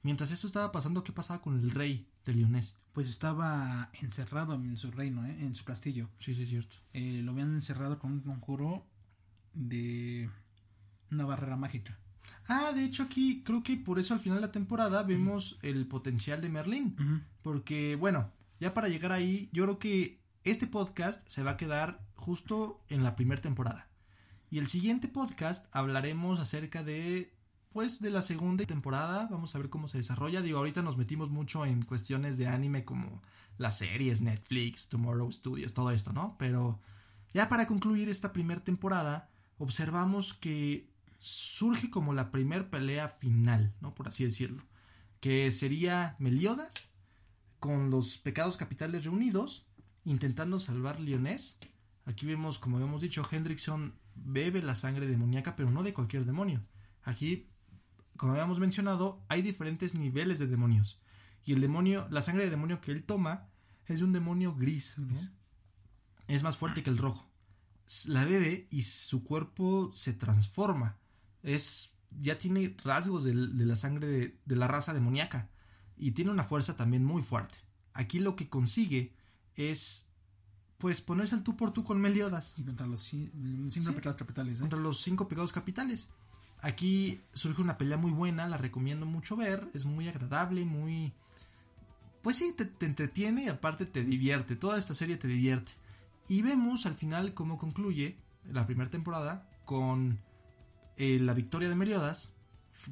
[0.02, 2.06] Mientras esto estaba pasando, ¿qué pasaba con el rey?
[2.26, 2.76] de Lyonés.
[2.92, 5.36] Pues estaba encerrado en su reino, ¿eh?
[5.40, 6.10] en su castillo.
[6.18, 6.76] Sí, sí, es cierto.
[6.92, 8.84] Eh, lo habían encerrado con un conjuro
[9.54, 10.28] de
[11.10, 11.98] una barrera mágica.
[12.48, 15.86] Ah, de hecho aquí creo que por eso al final de la temporada vemos el
[15.86, 16.96] potencial de Merlín.
[16.98, 17.20] Ujú.
[17.42, 22.00] Porque, bueno, ya para llegar ahí, yo creo que este podcast se va a quedar
[22.16, 23.88] justo en la primera temporada.
[24.50, 27.32] Y el siguiente podcast hablaremos acerca de,
[27.72, 29.28] pues, de la segunda temporada.
[29.30, 30.42] Vamos a ver cómo se desarrolla.
[30.42, 33.22] Digo, ahorita nos metimos mucho en cuestiones de anime como
[33.58, 36.36] las series, Netflix, Tomorrow Studios, todo esto, ¿no?
[36.38, 36.80] Pero
[37.32, 40.89] ya para concluir esta primera temporada, observamos que
[41.20, 43.94] surge como la primer pelea final, ¿no?
[43.94, 44.64] Por así decirlo.
[45.20, 46.90] Que sería Meliodas
[47.60, 49.66] con los pecados capitales reunidos,
[50.04, 51.58] intentando salvar Lyonés.
[52.06, 56.62] Aquí vemos, como hemos dicho, Hendrickson bebe la sangre demoníaca, pero no de cualquier demonio.
[57.02, 57.48] Aquí,
[58.16, 61.00] como habíamos mencionado, hay diferentes niveles de demonios.
[61.44, 63.48] Y el demonio, la sangre de demonio que él toma
[63.86, 64.96] es de un demonio gris.
[66.28, 67.28] Es más fuerte que el rojo.
[68.06, 70.96] La bebe y su cuerpo se transforma.
[71.42, 75.48] Es ya tiene rasgos de, la sangre de, de la raza demoníaca
[75.96, 77.54] y tiene una fuerza también muy fuerte.
[77.92, 79.12] Aquí lo que consigue
[79.54, 80.06] es
[80.78, 83.30] pues ponerse al tú por tú con Meliodas Y contra los ci-
[83.70, 83.94] cinco Sí.
[83.96, 84.58] pecados capitales.
[84.58, 84.60] ¿eh?
[84.62, 86.08] contra los cinco pecados capitales.
[86.62, 91.12] Aquí surge una pelea muy buena, la recomiendo mucho ver, es muy agradable, muy...
[92.22, 95.72] Pues sí, te, te entretiene y aparte te divierte, toda esta serie te divierte.
[96.28, 98.16] Y vemos al final cómo concluye
[98.50, 100.18] la primera temporada con
[100.96, 102.32] eh, la victoria de Meliodas,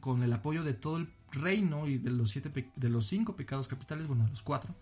[0.00, 3.68] con el apoyo de todo el reino y de los, siete de los cinco pecados
[3.68, 4.74] capitales, bueno, de los cuatro,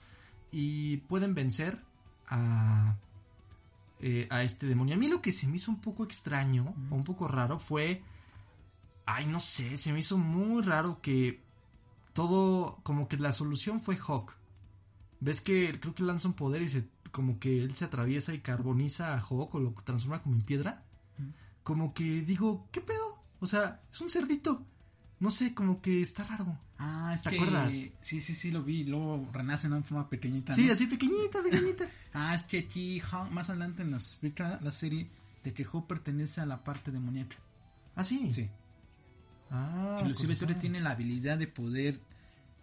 [0.51, 1.81] y pueden vencer
[2.29, 2.97] a,
[4.01, 4.95] eh, a este demonio.
[4.95, 8.03] A mí lo que se me hizo un poco extraño o un poco raro fue.
[9.07, 11.41] Ay, no sé, se me hizo muy raro que
[12.13, 12.79] todo.
[12.83, 14.35] Como que la solución fue Hawk.
[15.21, 16.89] Ves que creo que lanza un poder y se.
[17.11, 20.85] Como que él se atraviesa y carboniza a Hawk o lo transforma como en piedra.
[21.67, 23.19] Como que digo, ¿qué pedo?
[23.41, 24.63] O sea, es un cerdito.
[25.19, 26.57] No sé, como que está raro.
[26.79, 27.37] Ah, es ¿Te que...
[27.37, 27.73] acuerdas?
[28.03, 28.85] Sí, sí, sí, lo vi.
[28.85, 29.75] Luego renace ¿no?
[29.77, 30.53] en forma pequeñita.
[30.53, 31.85] Sí, así pequeñita, pequeñita.
[32.15, 33.03] Ah, es que aquí
[33.33, 35.11] más adelante nos explica la serie
[35.43, 37.37] de que Hawk pertenece a la parte demoníaca.
[37.97, 38.33] Ah, sí.
[38.33, 38.49] Sí.
[39.51, 40.59] Ah, Inclusive razón.
[40.61, 42.01] tiene la habilidad de poder...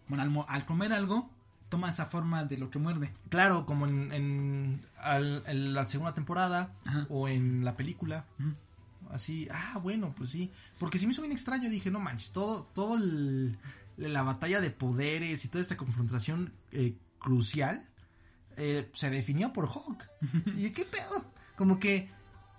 [0.08, 1.30] Bueno, al, comer algo,
[1.70, 3.12] toma esa forma de lo que muerde.
[3.30, 7.06] Claro, como en, en, al- en la segunda temporada Ajá.
[7.10, 8.26] o en la película.
[8.39, 8.54] Ujú.
[9.14, 10.51] Así, ah, bueno, pues sí.
[10.80, 13.57] Porque se me hizo bien extraño, dije, no manches, todo, todo el-
[13.97, 17.86] la batalla de poderes y toda esta confrontación eh, crucial
[18.57, 20.03] eh, se definió por Hawk.
[20.57, 21.26] y qué pedo.
[21.55, 22.09] Como que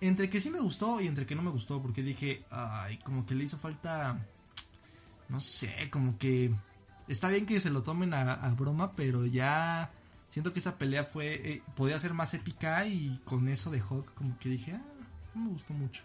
[0.00, 3.26] entre que sí me gustó y entre que no me gustó, porque dije, ay, como
[3.26, 4.18] que le hizo falta,
[5.28, 6.54] no sé, como que
[7.08, 9.90] está bien que se lo tomen a, a broma, pero ya
[10.30, 14.14] siento que esa pelea fue, eh, podía ser más épica y con eso de Hawk,
[14.14, 14.82] como que dije, ah,
[15.34, 16.02] no me gustó mucho.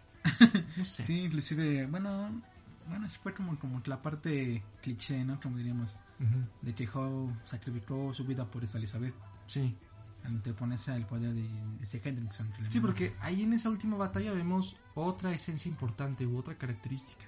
[0.77, 1.05] No sé.
[1.05, 2.41] Sí, inclusive, bueno,
[2.87, 5.39] bueno, eso fue como, como la parte cliché, ¿no?
[5.41, 9.13] Como diríamos, Ujú, de que Hawk sacrificó su vida por esta Elizabeth
[9.47, 9.75] sí.
[10.23, 12.51] al interponerse al poder de, de ese Hendrickson.
[12.69, 17.25] Sí, porque ahí en esa última batalla vemos otra esencia importante u otra característica.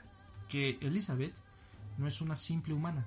[0.49, 1.33] Que Elizabeth
[1.97, 3.05] no es una simple humana.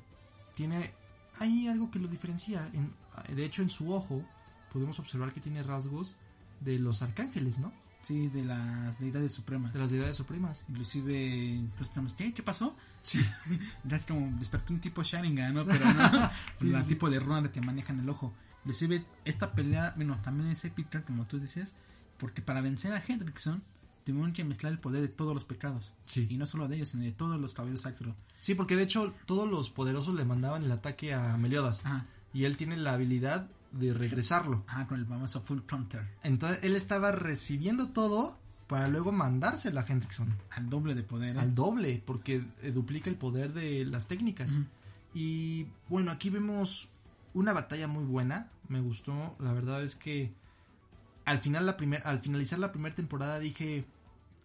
[0.54, 0.92] Tiene.
[1.38, 2.68] Hay algo que lo diferencia.
[2.72, 2.94] En-
[3.34, 4.24] de hecho, en su ojo
[4.72, 6.16] podemos observar que tiene rasgos
[6.60, 7.72] de los arcángeles, ¿no?
[8.04, 9.72] Sí, de las deidades supremas.
[9.72, 10.62] De las deidades supremas.
[10.68, 12.32] Inclusive, pues tenemos, ¿qué?
[12.32, 12.76] ¿Qué pasó?
[13.02, 13.20] Sí.
[13.84, 15.64] Ya es como despertó un tipo Sharingan, ¿no?
[15.66, 16.30] Pero no,
[16.60, 16.90] Sí, la sí.
[16.90, 18.32] tipo de runa que manejan el ojo.
[18.64, 21.74] Inclusive, esta pelea, bueno, también es épica, como tú decías,
[22.18, 23.62] porque para vencer a Hendrickson,
[24.04, 25.92] tuvieron que mezclar el poder de todos los pecados.
[26.06, 26.26] Sí.
[26.30, 28.14] Y no solo de ellos, sino de todos los caballeros sacros.
[28.40, 31.82] Sí, porque de hecho todos los poderosos le mandaban el ataque a Meliodas.
[31.84, 33.48] Ah, Y él tiene la habilidad
[33.78, 34.64] de regresarlo.
[34.68, 36.06] ah, con el famoso Full Counter.
[36.22, 40.34] Entonces él estaba recibiendo todo para luego mandársela a Hendrickson.
[40.50, 41.36] Al doble de poder.
[41.36, 41.40] ¿eh?
[41.40, 44.50] Al doble, porque eh, duplica el poder de las técnicas.
[45.12, 46.88] Y bueno, aquí vemos
[47.34, 48.50] una batalla muy buena.
[48.68, 49.36] Me gustó.
[49.38, 50.32] La verdad es que
[51.24, 53.84] al final la primer, al finalizar la primera temporada dije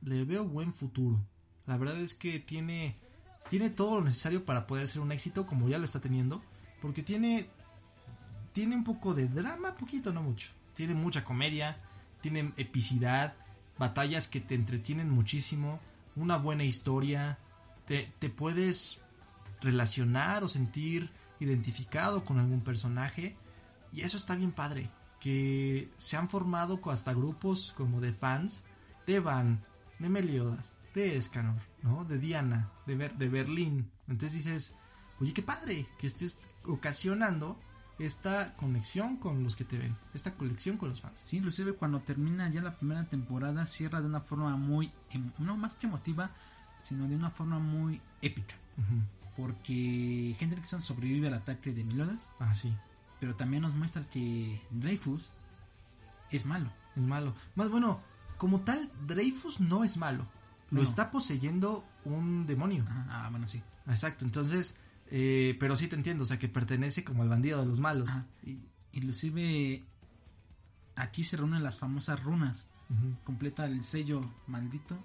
[0.02, 1.20] le veo buen futuro.
[1.66, 2.98] La verdad es que tiene
[3.50, 6.42] tiene todo lo necesario para poder ser un éxito como ya lo está teniendo,
[6.82, 7.50] porque tiene
[8.54, 10.50] tiene un poco de drama, poquito no mucho.
[10.76, 11.78] Tiene mucha comedia,
[12.22, 13.34] tiene epicidad,
[13.78, 15.80] batallas que te entretienen muchísimo,
[16.16, 17.38] una buena historia,
[17.86, 19.00] te, te puedes
[19.62, 23.36] relacionar o sentir identificado con algún personaje
[23.94, 24.90] y eso está bien padre
[25.20, 28.64] que se han formado hasta grupos como de fans
[29.06, 29.62] de Van,
[30.00, 32.06] de Meliodas, de Escanor, ¿no?
[32.06, 33.90] De Diana, de, Ber- de Berlín.
[34.08, 34.76] Entonces dices,
[35.20, 37.60] oye, qué padre que estés ocasionando
[38.00, 41.20] esta conexión con los que te ven, esta conexión con los fans.
[41.26, 45.58] Sí, inclusive cuando termina ya la primera temporada cierra de una forma muy, em- no
[45.58, 46.32] más que emotiva,
[46.82, 48.56] sino de una forma muy épica.
[49.36, 52.74] Porque Hendrickson sobrevive al ataque de Meliodas, Ah, sí,
[53.20, 55.32] pero también nos muestra que Dreyfus
[56.32, 56.72] es malo.
[56.96, 57.34] es malo.
[57.56, 58.02] Más bueno,
[58.38, 60.26] como tal, Dreyfus no es malo.
[60.72, 60.84] Lo No.
[60.88, 62.84] está poseyendo un demonio.
[62.88, 63.62] Ajá, Ah, bueno, sí.
[63.88, 64.76] Exacto, entonces,
[65.12, 68.10] eh, pero sí te entiendo, o sea, que pertenece como al bandido de los malos.
[68.44, 68.58] Y-
[68.92, 69.84] Inclusive
[70.96, 72.68] aquí se reúnen las famosas runas.
[73.24, 74.98] Completa el sello maldito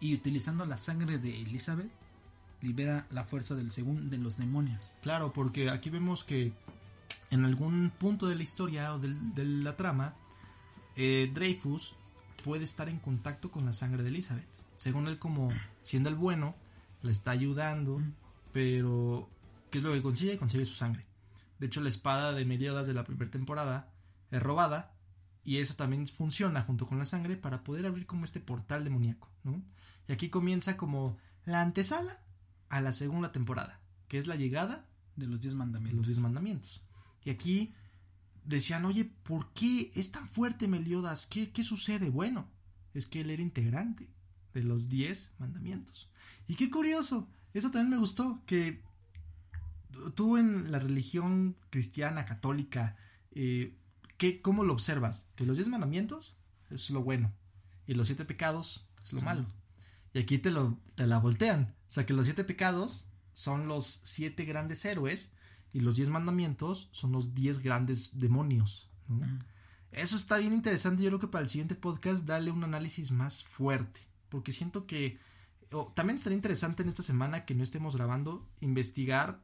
[0.00, 1.90] y utilizando la sangre de Elizabeth
[2.60, 4.92] libera la fuerza del segundo de los demonios.
[5.00, 6.52] Claro, porque aquí vemos que
[7.30, 10.14] en algún punto de la historia o del- de la trama,
[10.96, 11.94] eh, Dreyfus
[12.42, 14.48] puede estar en contacto con la sangre de Elizabeth.
[14.76, 16.56] Según él, como siendo el bueno,
[17.02, 18.02] le está ayudando.
[18.54, 19.28] Pero
[19.68, 20.38] ¿qué es lo que consigue?
[20.38, 21.04] Consigue su sangre.
[21.58, 23.92] De hecho, la espada de Meliodas de la primera temporada
[24.30, 24.94] es robada
[25.42, 29.28] y eso también funciona junto con la sangre para poder abrir como este portal demoníaco,
[29.42, 29.60] ¿no?
[30.06, 32.20] Y aquí comienza como la antesala
[32.68, 34.86] a la segunda temporada, que es la llegada
[35.16, 35.96] de los diez de mandamientos.
[35.96, 36.80] los diez mandamientos.
[37.24, 37.74] Y aquí
[38.44, 41.26] decían, oye, ¿por qué es tan fuerte Meliodas?
[41.26, 42.08] ¿Qué, qué sucede?
[42.08, 42.46] Bueno,
[42.92, 44.08] es que él era integrante
[44.52, 46.08] de los diez mandamientos.
[46.46, 47.28] Y qué curioso,
[47.58, 48.82] eso también me gustó, que
[50.14, 52.96] tú en la religión cristiana, católica,
[53.32, 53.74] eh,
[54.16, 55.26] ¿qué, ¿cómo lo observas?
[55.36, 56.36] Que los diez mandamientos
[56.70, 57.32] es lo bueno
[57.86, 59.24] y los siete pecados es lo Sí.
[59.26, 59.46] malo.
[60.12, 61.74] Y aquí te, lo, te la voltean.
[61.88, 65.30] O sea que los siete pecados son los siete grandes héroes
[65.72, 68.88] y los diez mandamientos son los diez grandes demonios.
[69.90, 71.02] Eso está bien interesante.
[71.02, 74.00] Yo creo que para el siguiente podcast darle un análisis más fuerte.
[74.28, 75.18] Porque siento que
[75.94, 79.40] también estaría interesante en esta semana que no estemos grabando investigar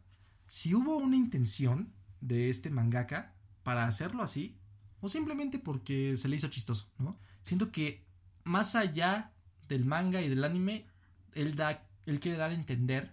[0.47, 4.59] si hubo una intención de este mangaka para hacerlo así
[5.01, 7.19] o simplemente porque se le hizo chistoso, ¿no?
[7.43, 8.05] Siento que
[8.45, 9.33] más allá
[9.69, 10.87] del manga y del anime,
[11.33, 13.13] él da, él quiere dar a entender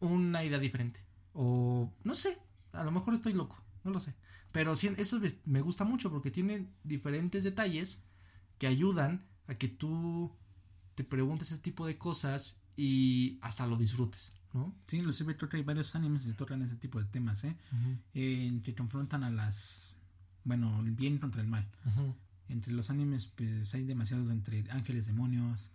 [0.00, 1.00] una idea diferente.
[1.32, 2.38] O no sé,
[2.72, 4.14] a lo mejor estoy loco, no lo sé.
[4.52, 8.02] Pero sí, eso me gusta mucho porque tiene diferentes detalles
[8.58, 10.36] que ayudan a que tú
[10.98, 14.74] te preguntes ese tipo de cosas y hasta lo disfrutes, ¿no?
[14.88, 17.56] Sí, inclusive creo que hay varios animes que tocan ese tipo de temas, ¿eh?
[18.14, 19.96] Eh, que confrontan a las...
[20.42, 21.68] Bueno, el bien contra el mal.
[22.48, 25.70] Entre los animes, pues hay demasiados entre ángeles, demonios.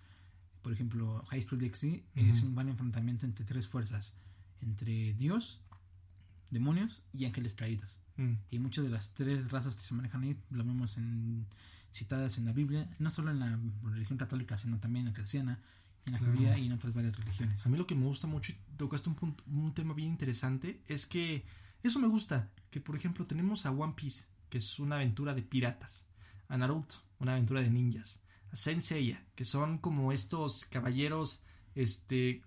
[0.61, 4.17] Por ejemplo, High School DxD es un buen enfrentamiento entre tres fuerzas:
[4.59, 5.61] entre Dios,
[6.51, 8.01] demonios y ángeles caídos.
[8.17, 8.33] Mm.
[8.51, 11.45] Y muchas de las tres razas que se manejan ahí lo vemos en,
[11.93, 15.59] citadas en la Biblia, no solo en la religión católica, sino también en la cristiana,
[16.05, 16.33] en la Claro.
[16.33, 17.65] judía y en otras varias religiones.
[17.65, 20.81] A mí lo que me gusta mucho, y tocaste un, punto- un tema bien interesante,
[20.87, 21.45] es que
[21.83, 25.43] eso me gusta, que por ejemplo tenemos a One Piece, que es una aventura de
[25.43, 26.05] piratas,
[26.49, 28.19] a Naruto, una aventura de ninjas,
[28.51, 31.41] a Senseiya, que son como estos caballeros
[31.75, 32.41] este,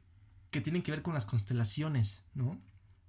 [0.50, 2.60] que tienen que ver con las constelaciones, ¿no?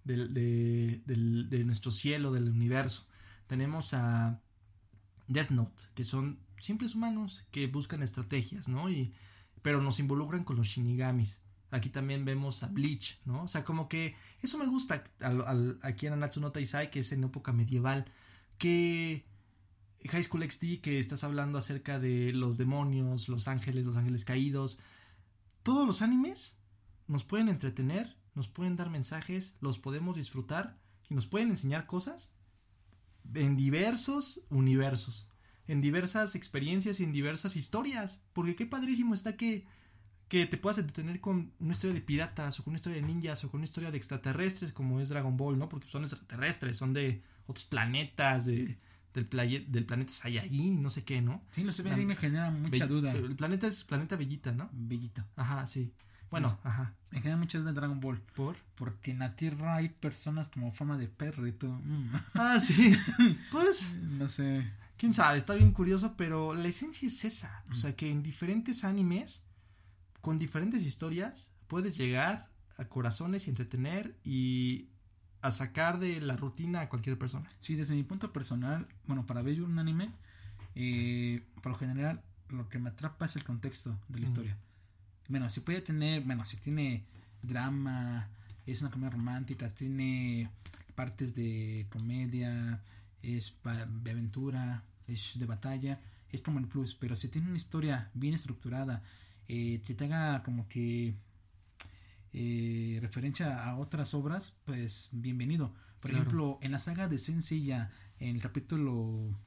[0.03, 3.05] Del- de, del- de nuestro cielo, del universo.
[3.47, 4.39] Tenemos a
[5.27, 8.89] Death Note, que son simples humanos que buscan estrategias, ¿no?
[8.89, 9.13] Y,
[9.61, 11.41] pero nos involucran con los shinigamis.
[11.69, 13.43] Aquí también vemos a Bleach, ¿no?
[13.43, 17.11] O sea, como que eso me gusta al- aquí en Anatsu no Taizai, que es
[17.11, 18.05] en época medieval,
[18.57, 19.25] que
[20.05, 24.79] High School XD, que estás hablando acerca de los demonios, los ángeles, los ángeles caídos.
[25.63, 26.55] Todos los animes
[27.07, 30.77] nos pueden entretener, nos pueden dar mensajes, los podemos disfrutar
[31.09, 32.31] y nos pueden enseñar cosas
[33.33, 35.27] en diversos universos,
[35.67, 38.21] en diversas experiencias y en diversas historias.
[38.33, 39.65] Porque qué padrísimo está que,
[40.27, 43.43] que te puedas entretener con una historia de piratas o con una historia de ninjas
[43.43, 45.69] o con una historia de extraterrestres como es Dragon Ball, ¿no?
[45.69, 48.77] Porque son extraterrestres, son de otros planetas, de,
[49.13, 51.43] del, playe- del planeta Saiyajin, no sé qué, ¿no?
[51.51, 53.11] Sí, lo sé, me genera mucha Be- duda.
[53.13, 54.69] El planeta es planeta Bellita, ¿no?
[54.73, 55.23] Bellito.
[55.35, 55.91] Ajá, sí.
[56.29, 56.93] Bueno, ajá.
[57.11, 58.19] Me genera mucha duda en Dragon Ball.
[58.35, 58.57] ¿Por?
[58.75, 61.79] Porque en la Tierra hay personas como forma de perro y todo.
[61.83, 62.11] Mm.
[62.35, 62.95] Ah, sí.
[63.51, 64.69] pues, No sé.
[64.97, 67.63] quién sabe, está bien curioso, pero la esencia es esa.
[67.71, 69.43] O sea, que en diferentes animes,
[70.21, 74.89] con diferentes historias, puedes llegar a corazones y entretener y
[75.41, 77.47] a sacar de la rutina a cualquier persona.
[77.61, 80.11] Sí, desde mi punto personal, bueno, para ver un anime,
[80.75, 84.29] eh, por lo general, lo que me atrapa es el contexto de la Mm.
[84.29, 84.57] historia.
[85.27, 87.03] Bueno, si puede tener, bueno, si tiene
[87.41, 88.29] drama,
[88.65, 90.49] es una comedia romántica, tiene
[90.95, 92.81] partes de comedia,
[93.21, 95.99] es de aventura, es de batalla,
[96.31, 96.95] es como el plus.
[96.95, 99.03] Pero si tiene una historia bien estructurada,
[99.47, 101.13] eh, que te haga como que
[102.33, 105.73] eh, referencia a otras obras, pues bienvenido.
[105.99, 106.23] Por Claro.
[106.23, 109.37] ejemplo, en la saga de Senseiya, en el capítulo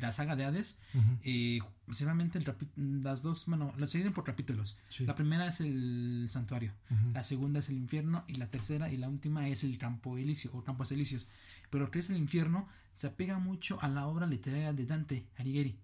[0.00, 1.18] la saga de Hades, Ujú.
[1.22, 4.78] eh, principalmente el las dos, bueno, las dividen por capítulos.
[4.88, 5.04] Sí.
[5.06, 6.72] La primera es el santuario,
[7.14, 10.50] la segunda es el infierno y la tercera y la última es el campo elicio
[10.54, 11.28] o campos elíseos.
[11.70, 15.26] Pero lo que es el infierno se apega mucho a la obra literaria de Dante
[15.36, 15.78] Alighieri,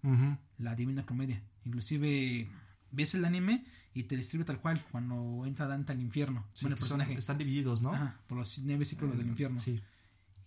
[0.58, 1.42] la Divina Comedia.
[1.64, 2.48] Inclusive
[2.90, 6.44] ves el anime y te describe tal cual cuando entra Dante al infierno.
[6.54, 7.18] Sí, bueno, el que son- personaje.
[7.18, 7.92] están divididos, ¿no?
[7.92, 9.58] Ajá, por los nueve ciclos del infierno.
[9.58, 9.80] Sí.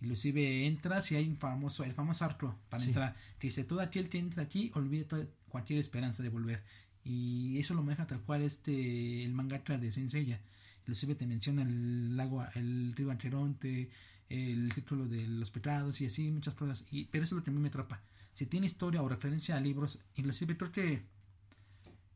[0.02, 2.90] Inclusive entras y hay un famoso, el famoso arco para Sí.
[2.90, 3.16] entrar.
[3.40, 6.62] Que dice, todo aquel que entra aquí olvide toda- cualquier esperanza de volver.
[7.04, 10.40] Y eso lo maneja tal cual este el mangaka de Senseiya.
[10.82, 13.90] Inclusive te menciona el lago, el río Ancheronte,
[14.30, 16.86] el círculo de los pecados y así muchas cosas.
[16.92, 18.02] Y, pero eso es lo que a mí me atrapa.
[18.34, 21.02] Si tiene historia o referencia a libros, inclusive creo que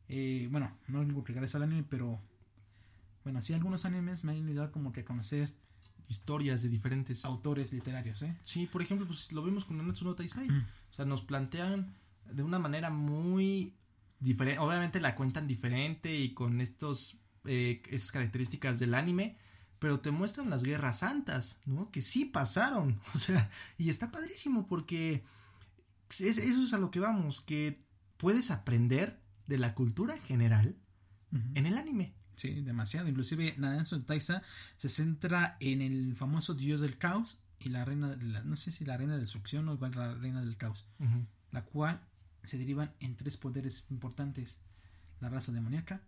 [0.08, 2.20] eh, bueno, no digo que gracias al anime, pero
[3.24, 5.52] bueno, sí algunos animes me han ayudado como que a conocer
[6.08, 7.24] Historias de diferentes.
[7.24, 8.36] autores literarios, ¿eh?
[8.44, 10.48] Sí, por ejemplo, pues lo vemos con Nanatsu no Taizai.
[10.48, 10.66] Mm.
[10.90, 11.94] O sea, nos plantean
[12.30, 13.74] de una manera muy
[14.20, 14.58] diferente.
[14.58, 19.36] Obviamente la cuentan diferente y con estos eh, estas características del anime,
[19.78, 21.90] pero te muestran las guerras santas, ¿no?
[21.90, 23.00] Que sí pasaron.
[23.14, 25.24] O sea, y está padrísimo porque
[26.10, 27.82] es- eso es a lo que vamos, que
[28.16, 30.76] puedes aprender de la cultura general
[31.54, 32.12] en el anime.
[32.36, 33.08] Sí, demasiado.
[33.08, 34.42] Inclusive Nanatsu no Taisa
[34.76, 38.70] se centra en el famoso dios del caos y la reina, de la- no sé
[38.72, 40.86] si la reina de destrucción o igual la reina del caos,
[41.52, 42.00] la cual
[42.42, 44.60] se derivan en tres poderes importantes:
[45.20, 46.00] la raza demoníaca,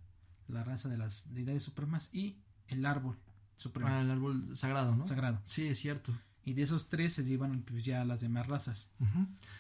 [0.49, 2.37] la raza de las deidades supremas y
[2.69, 3.17] el árbol
[3.57, 5.07] supremo Ah, el árbol sagrado, ¿no?
[5.07, 5.41] sagrado.
[5.45, 6.13] Sí, es cierto.
[6.47, 8.93] Y de esos tres se derivan pues, ya las demás razas.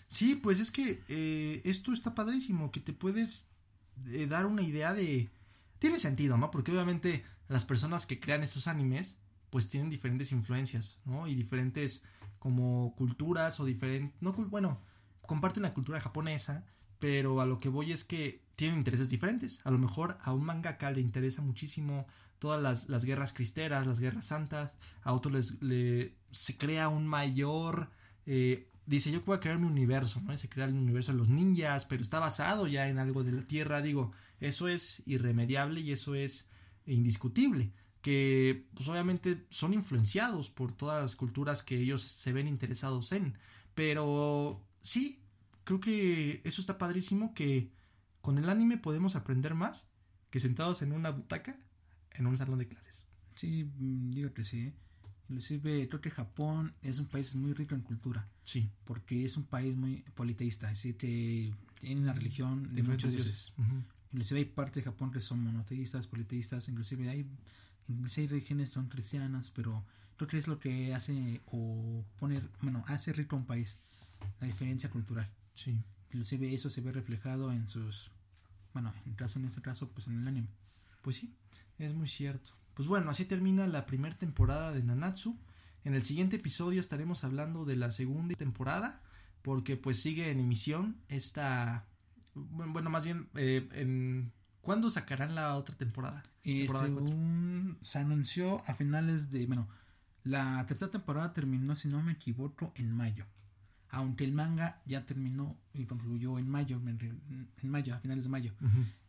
[0.08, 3.44] Sí, pues es que eh, esto está padrísimo, que te puedes
[4.06, 5.30] eh, dar una idea de...
[5.84, 6.50] Tiene sentido, ¿no?
[6.50, 9.18] Porque obviamente las personas que crean estos animes,
[9.50, 11.26] pues tienen diferentes influencias, ¿no?
[11.26, 12.02] Y diferentes
[12.38, 14.10] como culturas o diferentes...
[14.22, 14.80] No, bueno,
[15.26, 16.64] comparten la cultura japonesa,
[17.00, 19.60] pero a lo que voy es que tienen intereses diferentes.
[19.66, 22.06] A lo mejor a un mangaka le interesa muchísimo
[22.38, 24.72] todas las, las guerras cristeras, las guerras santas,
[25.02, 27.90] a otros les, le, se crea un mayor...
[28.24, 30.36] eh, dice, yo voy a crear mi universo, ¿no?
[30.36, 33.42] Se crea el universo de los ninjas, pero está basado ya en algo de la
[33.42, 33.82] Tierra.
[33.82, 36.48] Digo, eso es irremediable y eso es
[36.86, 37.72] indiscutible.
[38.02, 43.38] Que, pues obviamente son influenciados por todas las culturas que ellos se ven interesados en.
[43.74, 45.22] Pero sí,
[45.64, 47.70] creo que eso está padrísimo que
[48.20, 49.88] con el anime podemos aprender más
[50.30, 51.56] que sentados en una butaca
[52.12, 53.04] en un salón de clases.
[53.34, 54.60] Sí, mm, digo que sí.
[54.60, 54.74] ¿eh?
[55.28, 58.28] Inclusive creo que Japón es un país muy rico en cultura.
[58.44, 63.12] Sí, porque es un país muy politeísta, es decir, que tiene una religión de muchos
[63.12, 63.52] dioses.
[64.12, 67.26] Inclusive hay partes de Japón que son monoteístas, politeístas, inclusive hay,
[67.88, 69.84] inclusive hay religiones que son cristianas, pero
[70.16, 73.80] creo que es lo que hace o poner, bueno, hace rico a un país,
[74.40, 75.28] la diferencia cultural.
[75.54, 75.76] Sí.
[76.08, 78.10] Inclusive eso se ve reflejado en sus,
[78.72, 80.48] bueno, en, caso, en este caso, pues en el anime.
[81.02, 81.34] Pues sí,
[81.78, 82.52] es muy cierto.
[82.74, 85.38] Pues bueno, así termina la primera temporada de Nanatsu.
[85.84, 89.00] En el siguiente episodio estaremos hablando de la segunda temporada,
[89.42, 91.86] porque pues sigue en emisión esta...
[92.34, 94.32] Bueno, más bien, eh, en...
[94.60, 96.24] ¿cuándo sacarán la otra temporada?
[96.66, 96.80] Cuatro.
[96.80, 99.68] según se anunció a finales de, bueno,
[100.24, 103.26] la tercera temporada terminó, si no me equivoco, en mayo.
[103.90, 108.30] Aunque el manga ya terminó y concluyó en mayo, en, en mayo, a finales de
[108.30, 108.52] mayo.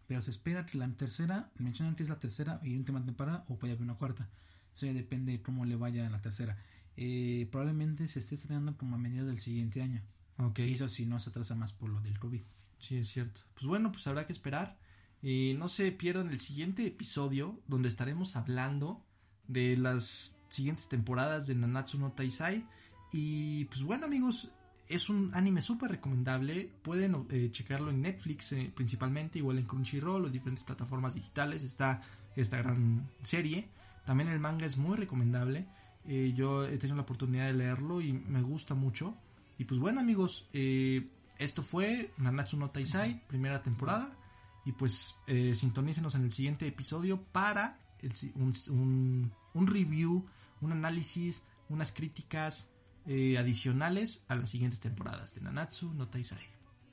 [0.07, 3.57] Pero se espera que la tercera, mencionan que es la tercera y última temporada, o
[3.57, 4.29] puede haber una cuarta.
[4.73, 6.57] Eso ya depende de cómo le vaya a la tercera.
[6.97, 10.01] Eh, probablemente se esté estrenando como a mediados del siguiente año.
[10.37, 10.59] Ok.
[10.59, 12.41] Y eso si no se atrasa más por lo del COVID.
[12.79, 13.41] Sí, es cierto.
[13.53, 14.77] Pues bueno, pues habrá que esperar.
[15.21, 19.03] Y no se pierdan el siguiente episodio donde estaremos hablando
[19.47, 22.65] de las siguientes temporadas de Nanatsu no Taisai.
[23.11, 24.51] Y pues bueno amigos,
[24.87, 26.69] es un anime súper recomendable.
[26.83, 31.63] Pueden eh, checarlo en Netflix eh, principalmente, igual en Crunchyroll o en diferentes plataformas digitales.
[31.63, 32.01] Está
[32.35, 33.67] esta gran serie.
[34.05, 35.65] También el manga es muy recomendable.
[36.07, 39.15] Eh, yo he tenido la oportunidad de leerlo y me gusta mucho.
[39.57, 44.11] Y pues bueno amigos, esto fue Nanatsu no Taisai, primera temporada.
[44.65, 45.15] Y pues
[45.53, 50.25] sintonícenos en el siguiente episodio para el si- un, un- un review,
[50.61, 52.69] un análisis, unas críticas
[53.07, 56.39] eh, adicionales a las siguientes temporadas de Nanatsu no Taisai.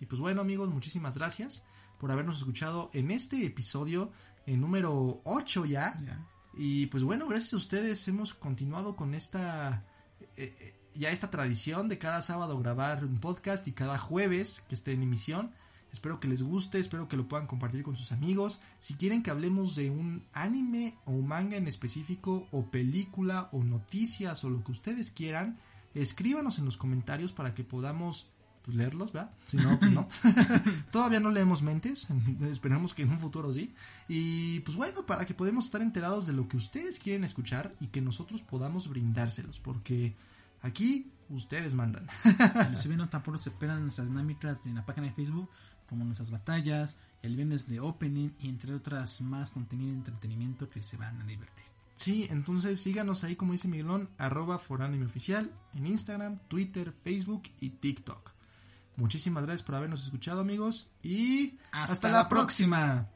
[0.01, 1.63] Y pues bueno amigos, muchísimas gracias
[1.99, 4.13] por habernos escuchado en este episodio,
[4.47, 5.97] en número 8 ya.
[6.55, 9.85] Y pues bueno, gracias a ustedes hemos continuado con esta
[10.37, 14.75] eh, eh, ya esta tradición de cada sábado grabar un podcast y cada jueves que
[14.75, 15.53] esté en emisión.
[15.93, 18.61] Espero que les guste, espero que lo puedan compartir con sus amigos.
[18.81, 24.43] Si quieren que hablemos de un anime o manga en específico, o película, o noticias,
[24.45, 25.59] o lo que ustedes quieran,
[25.95, 28.29] escríbanos en los comentarios para que podamos
[28.65, 29.33] pues, leerlos, ¿verdad?
[29.49, 30.09] Si no, pues no.
[30.91, 32.09] Todavía no leemos mentes,
[32.51, 33.75] esperamos que en un futuro sí.
[34.09, 37.89] Y pues bueno, para que podamos estar enterados de lo que ustedes quieren escuchar y
[37.89, 40.15] que nosotros podamos brindárselos, porque
[40.63, 42.07] aquí ustedes mandan.
[42.61, 45.49] Inclusive no tampoco se esperan nuestras dinámicas en la página de Facebook,
[45.89, 50.83] como nuestras batallas, el viernes de opening y entre otras más contenido de entretenimiento que
[50.83, 51.72] se van a divertir.
[52.03, 58.33] Sí, entonces síganos ahí, como dice Miguelón, arroba Oficial en Instagram, Twitter, Facebook y TikTok.
[58.97, 63.09] Muchísimas gracias por habernos escuchado, amigos, y Hasta hasta, la la próxima.